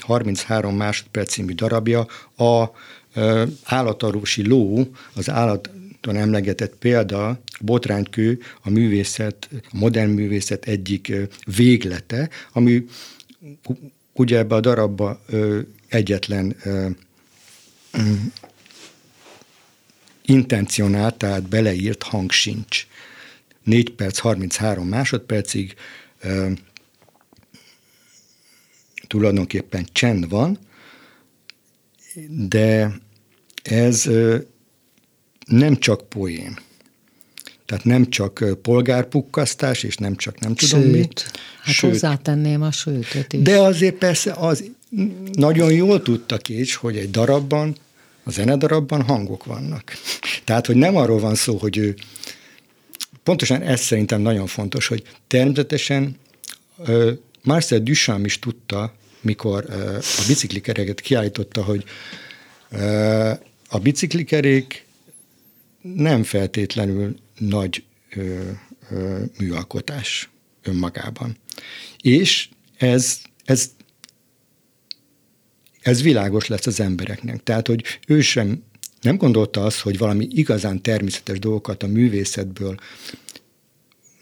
[0.00, 2.06] 33 másodperc című darabja,
[2.36, 2.70] a
[3.64, 5.30] állatarúsi ló, az
[6.02, 11.12] állaton emlegetett példa, a botránykő, a művészet, a modern művészet egyik
[11.44, 12.84] véglete, ami
[14.12, 15.24] ugye ebbe a darabba
[15.88, 16.56] egyetlen
[20.24, 22.86] intencionált, tehát beleírt hang sincs.
[23.62, 25.74] 4 perc, 33 másodpercig
[29.06, 30.58] tulajdonképpen csend van,
[32.28, 32.92] de
[33.62, 34.08] ez
[35.52, 36.58] nem csak poén.
[37.66, 41.30] Tehát nem csak polgárpukkasztás, és nem csak nem tudom sőt, mit.
[41.62, 43.42] Hát sőt, hozzátenném a sőtöt is.
[43.42, 44.64] De azért persze az
[45.32, 47.76] nagyon jól tudta Kécs, hogy egy darabban,
[48.24, 49.92] a zenedarabban hangok vannak.
[50.44, 51.94] Tehát, hogy nem arról van szó, hogy ő
[53.22, 56.16] pontosan ez szerintem nagyon fontos, hogy természetesen
[57.42, 59.64] Marcel Duchamp is tudta, mikor
[60.00, 61.84] a biciklikeréket kiállította, hogy
[63.68, 64.86] a biciklikerék
[65.82, 67.84] nem feltétlenül nagy
[69.38, 70.30] műalkotás
[70.62, 71.36] önmagában.
[72.00, 73.70] És ez, ez,
[75.80, 77.42] ez világos lesz az embereknek.
[77.42, 78.62] Tehát, hogy ő sem
[79.00, 82.74] nem gondolta azt, hogy valami igazán természetes dolgokat a művészetből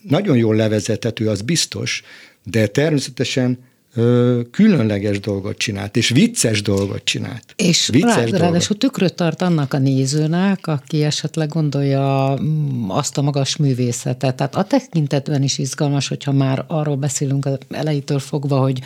[0.02, 2.02] nagyon jól levezethető, az biztos,
[2.44, 3.58] de természetesen
[3.94, 7.44] ö, különleges dolgot csinált, és vicces dolgot csinált.
[7.56, 8.40] És vicces rá, dolgot.
[8.40, 14.36] ráadásul tükröt tart annak a nézőnek, aki esetleg gondolja mm, azt a magas művészetet.
[14.36, 18.78] Tehát a tekintetben is izgalmas, hogyha már arról beszélünk elejétől fogva, hogy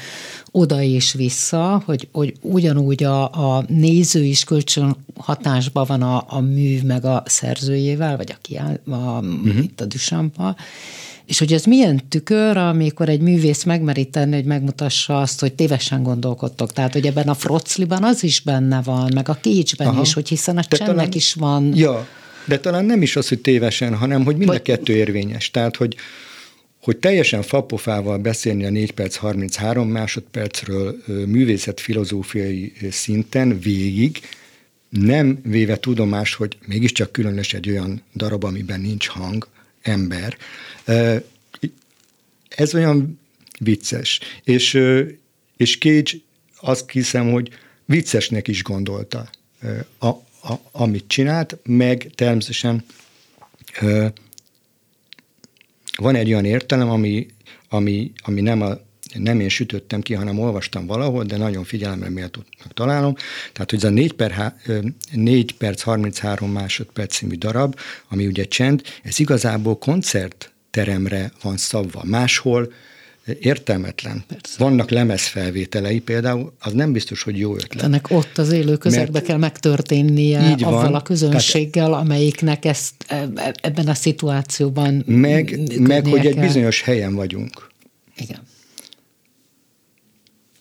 [0.50, 3.22] oda és vissza, hogy, hogy ugyanúgy a,
[3.56, 8.80] a néző is kölcsön hatásban van a, a mű meg a szerzőjével, vagy a, kiáll,
[8.88, 9.64] a, uh-huh.
[9.64, 10.38] itt a Duchamp
[11.26, 16.02] és hogy ez milyen tükör, amikor egy művész megmeri tenni, hogy megmutassa azt, hogy tévesen
[16.02, 16.72] gondolkodtok.
[16.72, 20.56] Tehát, hogy ebben a frocliban az is benne van, meg a kécsben is, hogy hiszen
[20.56, 21.76] a de csendnek talán, is van.
[21.76, 22.06] Ja,
[22.44, 25.50] de talán nem is az, hogy tévesen, hanem hogy mind Vagy, a kettő érvényes.
[25.50, 25.96] Tehát, hogy
[26.84, 34.20] hogy teljesen fapofával beszélni a 4 perc 33 másodpercről művészet-filozófiai szinten végig,
[34.88, 39.48] nem véve tudomás, hogy mégiscsak különös egy olyan darab, amiben nincs hang,
[39.84, 40.36] ember.
[42.48, 43.20] Ez olyan
[43.58, 44.20] vicces.
[44.44, 44.80] És,
[45.56, 46.10] és Cage
[46.60, 47.48] azt hiszem, hogy
[47.84, 49.30] viccesnek is gondolta,
[49.98, 52.84] a, a, amit csinált, meg természetesen
[55.96, 57.26] van egy olyan értelem, ami,
[57.68, 58.80] ami, ami nem, a,
[59.14, 63.14] nem én sütöttem ki, hanem olvastam valahol, de nagyon figyelemre méltónak találom.
[63.52, 64.54] Tehát, hogy ez a 4, per,
[65.12, 72.02] 4 perc 33 másodperc című darab, ami ugye csend, ez igazából koncertteremre van szabva.
[72.04, 72.72] Máshol
[73.40, 74.24] értelmetlen.
[74.26, 74.54] Persze.
[74.58, 77.84] Vannak lemezfelvételei például, az nem biztos, hogy jó ötlet.
[77.84, 82.94] Ennek ott az élő közegbe kell megtörténnie így van, avval a közönséggel, tehát, amelyiknek ezt
[83.06, 87.70] e, e, ebben a szituációban Meg, meg hogy egy bizonyos helyen vagyunk.
[88.16, 88.38] Igen.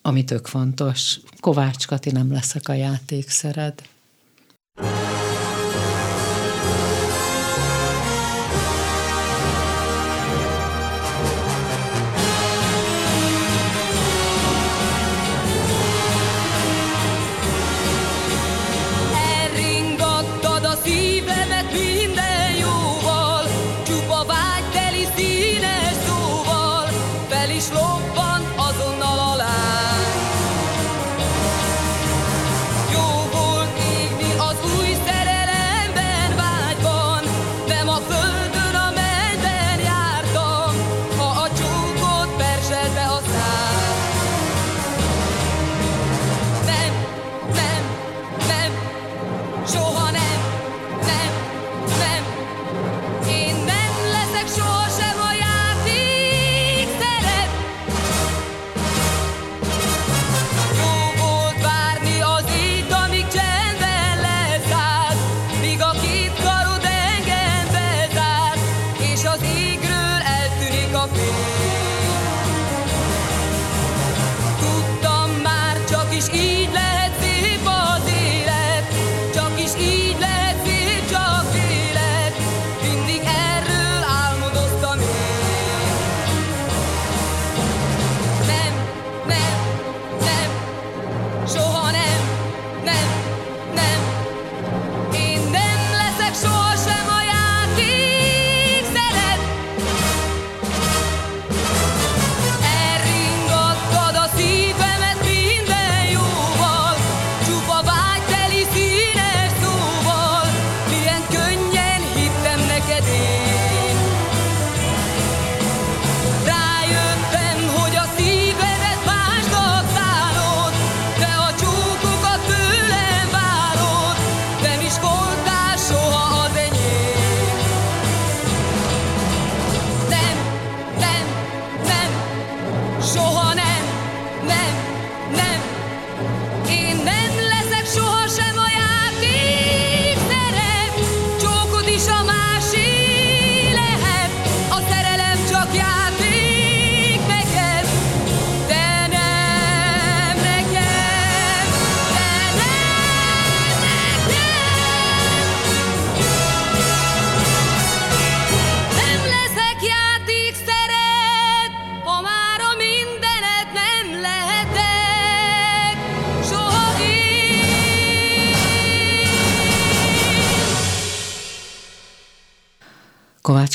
[0.05, 1.19] Ami tök fontos.
[1.39, 3.81] Kovács Kati nem leszek a játékszered.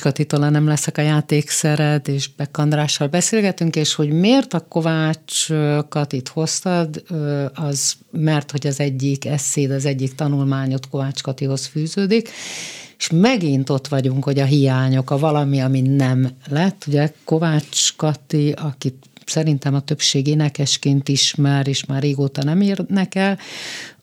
[0.00, 5.46] Kovács Katitól nem leszek a játékszered, és Beck Andrással beszélgetünk, és hogy miért a Kovács
[5.88, 7.02] Katit hoztad,
[7.54, 12.28] az mert, hogy az egyik eszéd, az egyik tanulmányot Kovács Katihoz fűződik,
[12.98, 16.84] és megint ott vagyunk, hogy a hiányok, a valami, ami nem lett.
[16.86, 23.38] Ugye Kovács Kati, akit szerintem a többség énekesként ismer, és már régóta nem érnek el,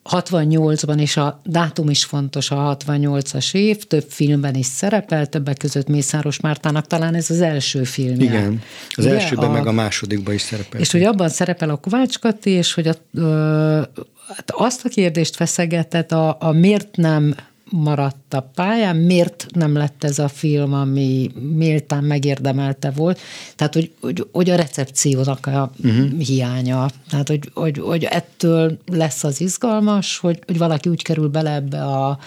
[0.10, 5.88] 68-ban, és a dátum is fontos, a 68-as év, több filmben is szerepel, többek között
[5.88, 8.20] Mészáros Mártának talán ez az első film.
[8.20, 10.80] Igen, az Ugye, elsőben a, meg a másodikban is szerepel.
[10.80, 13.82] És hogy abban szerepel a Kovács Kati, és hogy a, ö,
[14.28, 17.36] hát azt a kérdést feszegetett, a, a miért nem
[17.72, 23.20] maradt a pályán, miért nem lett ez a film, ami méltán megérdemelte volt.
[23.56, 26.20] Tehát, hogy, hogy, hogy a recepciónak a uh-huh.
[26.20, 26.90] hiánya.
[27.10, 31.84] Tehát, hogy, hogy, hogy ettől lesz az izgalmas, hogy, hogy valaki úgy kerül bele ebbe
[31.84, 32.20] a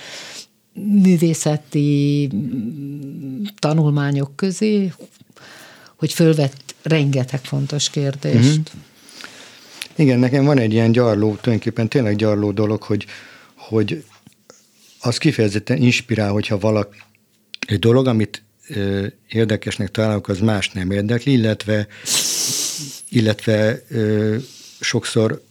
[1.03, 2.29] művészeti
[3.59, 4.93] tanulmányok közé,
[5.97, 8.59] hogy fölvett rengeteg fontos kérdést.
[8.59, 8.81] Uh-huh.
[9.97, 13.07] Igen, nekem van egy ilyen gyarló, tulajdonképpen tényleg gyarló dolog, hogy,
[13.55, 14.05] hogy
[15.01, 16.99] az kifejezetten inspirál, hogyha valaki
[17.67, 21.87] egy dolog, amit ö, érdekesnek találok, az más nem érdekli, illetve,
[23.09, 24.37] illetve ö,
[24.81, 25.43] sokszor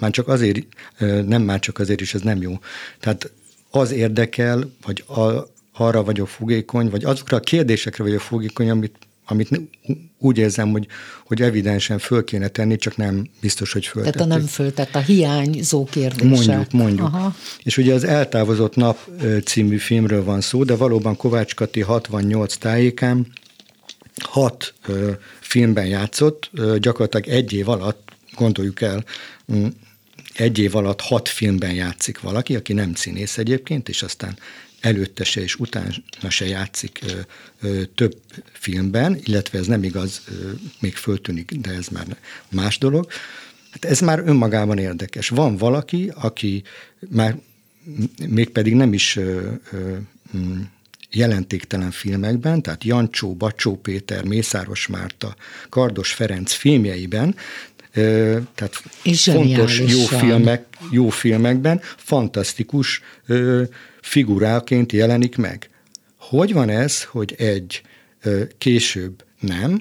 [0.00, 0.66] már csak azért,
[0.98, 2.58] ö, nem már csak azért is, ez nem jó.
[3.00, 3.30] Tehát
[3.70, 8.96] az érdekel, vagy a, arra vagyok fogékony, vagy azokra a kérdésekre vagyok fogékony, amit
[9.26, 9.60] amit
[10.18, 10.86] úgy érzem, hogy,
[11.24, 14.02] hogy evidensen föl kéne tenni, csak nem biztos, hogy föl.
[14.02, 16.28] Tehát a nem föltett, a hiányzó kérdések.
[16.28, 17.06] Mondjuk, mondjuk.
[17.06, 17.34] Aha.
[17.62, 18.98] És ugye az Eltávozott nap
[19.44, 23.26] című filmről van szó, de valóban Kovács Kati 68 tájékán
[24.22, 25.10] hat ö,
[25.40, 29.04] filmben játszott, ö, gyakorlatilag egy év alatt, gondoljuk el,
[30.34, 34.36] egy év alatt hat filmben játszik valaki, aki nem színész egyébként, és aztán
[34.82, 37.12] előtte se és utána se játszik ö,
[37.60, 38.16] ö, több
[38.52, 42.16] filmben, illetve ez nem igaz, ö, még föltűnik, de ez már
[42.48, 43.06] más dolog.
[43.70, 45.28] Hát ez már önmagában érdekes.
[45.28, 46.62] Van valaki, aki
[47.08, 47.38] már
[48.28, 49.96] mégpedig nem is ö, ö,
[50.36, 50.60] mm,
[51.10, 55.36] jelentéktelen filmekben, tehát Jancsó, Bacsó Péter, Mészáros Márta,
[55.68, 57.36] Kardos Ferenc filmjeiben,
[58.54, 63.02] tehát és fontos jó, filmek, jó filmekben fantasztikus
[64.00, 65.70] figuráként jelenik meg.
[66.16, 67.82] Hogy van ez, hogy egy
[68.58, 69.80] később nem,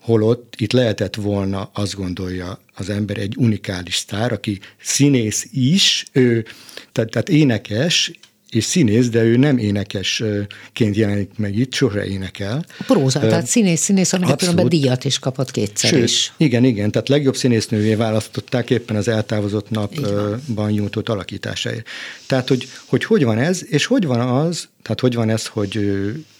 [0.00, 6.44] holott itt lehetett volna, azt gondolja az ember, egy unikális sztár, aki színész is, ő,
[6.92, 8.12] tehát, tehát énekes,
[8.50, 12.64] és színész, de ő nem énekesként jelenik meg itt, sose énekel.
[12.86, 16.32] Próza, uh, tehát színész, színész, amit különben díjat is kapott kétszer Sőt, is.
[16.36, 21.86] Igen, igen, tehát legjobb színésznővé választották éppen az eltávozott napban nyújtott alakításáért.
[22.26, 25.80] Tehát, hogy, hogy hogy van ez, és hogy van az, tehát hogy van ez, hogy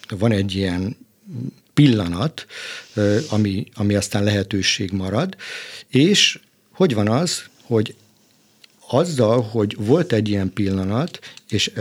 [0.09, 0.96] van egy ilyen
[1.74, 2.46] pillanat,
[3.28, 5.36] ami, ami aztán lehetőség marad,
[5.88, 6.38] és
[6.72, 7.94] hogy van az, hogy
[8.89, 11.18] azzal, hogy volt egy ilyen pillanat,
[11.49, 11.72] és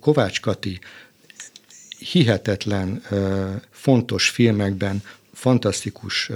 [0.00, 0.78] Kovács Kati
[1.98, 3.02] hihetetlen
[3.70, 5.02] fontos filmekben
[5.32, 6.30] fantasztikus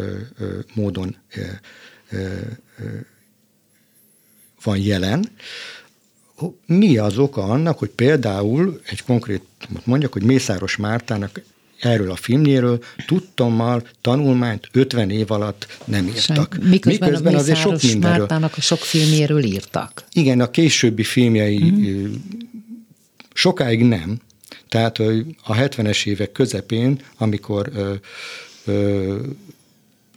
[0.74, 1.16] módon
[4.62, 5.30] van jelen,
[6.66, 9.42] mi az oka annak, hogy például egy konkrét,
[9.84, 11.40] mondjak, hogy Mészáros Mártának
[11.80, 16.54] erről a filmjéről tudtommal tanulmányt 50 év alatt nem írtak.
[16.54, 16.68] Sem.
[16.68, 18.18] Miközben, Miközben a azért sok mindenről.
[18.18, 20.04] Mártának a sok filmjéről írtak.
[20.12, 22.12] Igen, a későbbi filmjei mm.
[23.32, 24.18] sokáig nem.
[24.68, 24.98] Tehát
[25.42, 27.94] a 70-es évek közepén, amikor ö,
[28.64, 29.16] ö,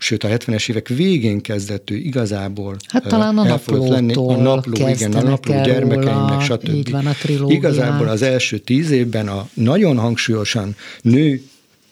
[0.01, 4.13] sőt a 70-es évek végén kezdett ő igazából hát talán a lenni.
[4.13, 6.73] A napló, igen, a napló gyermekeimnek, stb.
[6.73, 7.13] Így van a
[7.47, 11.41] Igazából az első tíz évben a nagyon hangsúlyosan nő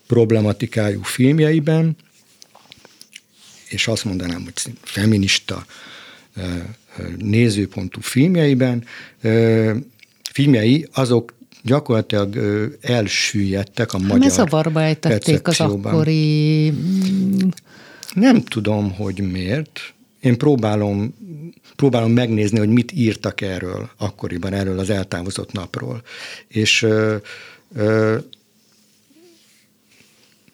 [0.10, 1.96] problematikájú filmjeiben,
[3.68, 5.66] és azt mondanám, hogy feminista
[7.18, 8.86] nézőpontú filmjeiben,
[10.32, 11.34] filmjei azok
[11.64, 12.38] gyakorlatilag
[12.82, 16.74] elsüllyedtek a hát magyar zavarba ejtették az akkori...
[18.14, 19.94] Nem tudom, hogy miért.
[20.20, 21.16] Én próbálom,
[21.76, 26.02] próbálom megnézni, hogy mit írtak erről akkoriban, erről az eltávozott napról.
[26.48, 27.16] És ö,
[27.76, 28.18] ö,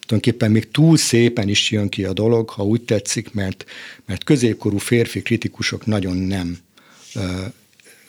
[0.05, 3.65] tulajdonképpen még túl szépen is jön ki a dolog, ha úgy tetszik, mert,
[4.05, 6.57] mert középkorú férfi kritikusok nagyon nem
[7.15, 7.45] ö,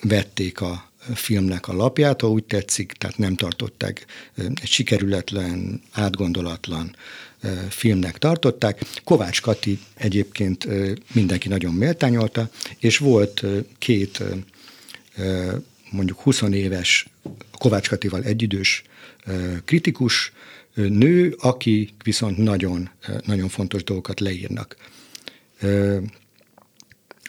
[0.02, 6.96] vették a filmnek a lapját, ha úgy tetszik, tehát nem tartották egy sikerületlen, átgondolatlan
[7.68, 8.80] filmnek tartották.
[9.04, 10.66] Kovács Kati egyébként
[11.12, 13.44] mindenki nagyon méltányolta, és volt
[13.78, 14.22] két
[15.90, 17.06] mondjuk 20 éves
[17.58, 18.82] Kovács Katival egyidős
[19.64, 20.32] kritikus
[20.76, 22.90] nő, aki viszont nagyon,
[23.24, 24.76] nagyon fontos dolgokat leírnak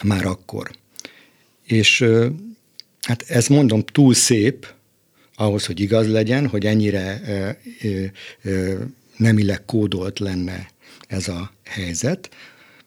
[0.03, 0.71] már akkor.
[1.63, 2.05] És
[3.01, 4.73] hát ezt mondom túl szép,
[5.35, 7.21] ahhoz, hogy igaz legyen, hogy ennyire
[9.17, 10.67] nemileg kódolt lenne
[11.07, 12.29] ez a helyzet.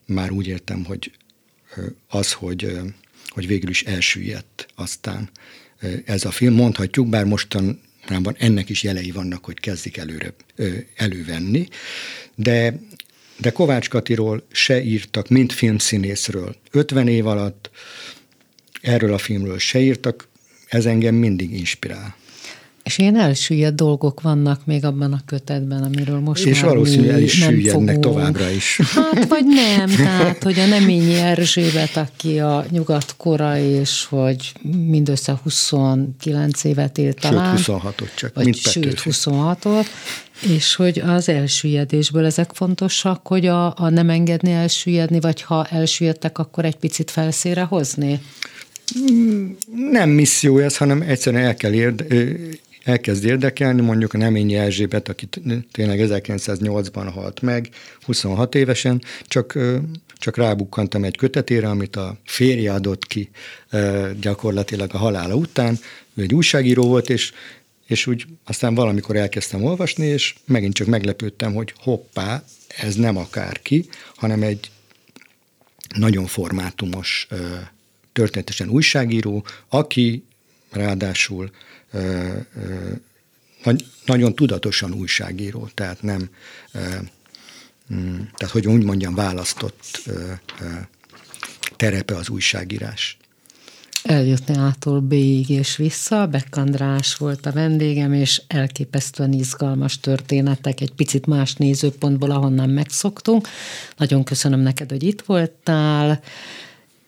[0.07, 1.13] Már úgy értem, hogy
[2.09, 2.81] az, hogy,
[3.29, 5.31] hogy végül is elsüllyedt aztán
[6.05, 7.25] ez a film, mondhatjuk, bár
[8.01, 10.33] mostanában ennek is jelei vannak, hogy kezdik előre
[10.97, 11.69] elővenni,
[12.35, 12.81] de,
[13.37, 16.57] de Kovács Katiról se írtak, mint filmszínészről.
[16.71, 17.71] 50 év alatt
[18.81, 20.29] erről a filmről se írtak,
[20.69, 22.17] ez engem mindig inspirál.
[22.91, 27.23] És ilyen elsüllyedt dolgok vannak még abban a kötetben, amiről most És már valószínűleg el
[27.23, 28.01] is süllyednek fogunk.
[28.01, 28.81] továbbra is.
[28.95, 34.53] Hát, vagy nem, tehát, hogy a Neményi Erzsébet, aki a nyugatkora, és hogy
[34.87, 37.57] mindössze 29 évet élt Sőt, talán.
[37.59, 39.11] 26-ot csak, vagy mint sőt, Petőfi.
[39.13, 39.87] 26-ot,
[40.57, 46.39] és hogy az elsüllyedésből ezek fontosak, hogy a, a nem engedni elsüllyedni, vagy ha elsüllyedtek,
[46.39, 48.21] akkor egy picit felszére hozni?
[49.91, 52.31] Nem misszió ez, hanem egyszerűen el kell érde, ö,
[52.85, 55.29] elkezd érdekelni, mondjuk a Neményi Erzsébet, aki
[55.73, 57.69] tényleg 1908-ban halt meg,
[58.05, 59.59] 26 évesen, csak,
[60.15, 63.31] csak rábukkantam egy kötetére, amit a férje adott ki
[64.21, 65.79] gyakorlatilag a halála után.
[66.15, 67.33] Ő egy újságíró volt, és,
[67.87, 72.43] és úgy aztán valamikor elkezdtem olvasni, és megint csak meglepődtem, hogy hoppá,
[72.77, 74.71] ez nem akárki, hanem egy
[75.97, 77.29] nagyon formátumos,
[78.13, 80.25] történetesen újságíró, aki
[80.71, 81.51] ráadásul
[83.65, 86.31] nagy, nagyon tudatosan újságíró, tehát nem,
[87.95, 90.11] mm, tehát hogy úgy mondjam, választott
[91.77, 93.19] terepe az újságírás.
[94.03, 96.27] Eljutni ától B-ig és vissza.
[96.27, 103.49] Beck András volt a vendégem, és elképesztően izgalmas történetek, egy picit más nézőpontból, ahonnan megszoktunk.
[103.97, 106.21] Nagyon köszönöm neked, hogy itt voltál.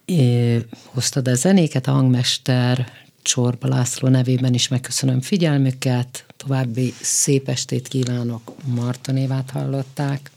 [0.04, 2.92] É, hoztad a zenéket, a hangmester
[3.22, 6.24] Csorba László nevében is megköszönöm figyelmüket.
[6.36, 8.52] További szép estét kívánok.
[8.64, 10.30] Marta névát hallották.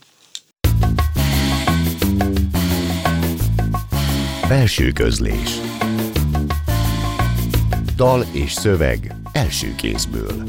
[4.48, 5.60] Belső közlés
[7.96, 10.44] Dal és szöveg első kézből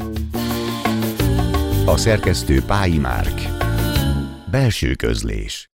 [1.85, 3.41] A szerkesztő Pályi Márk
[4.51, 5.65] Belső közlés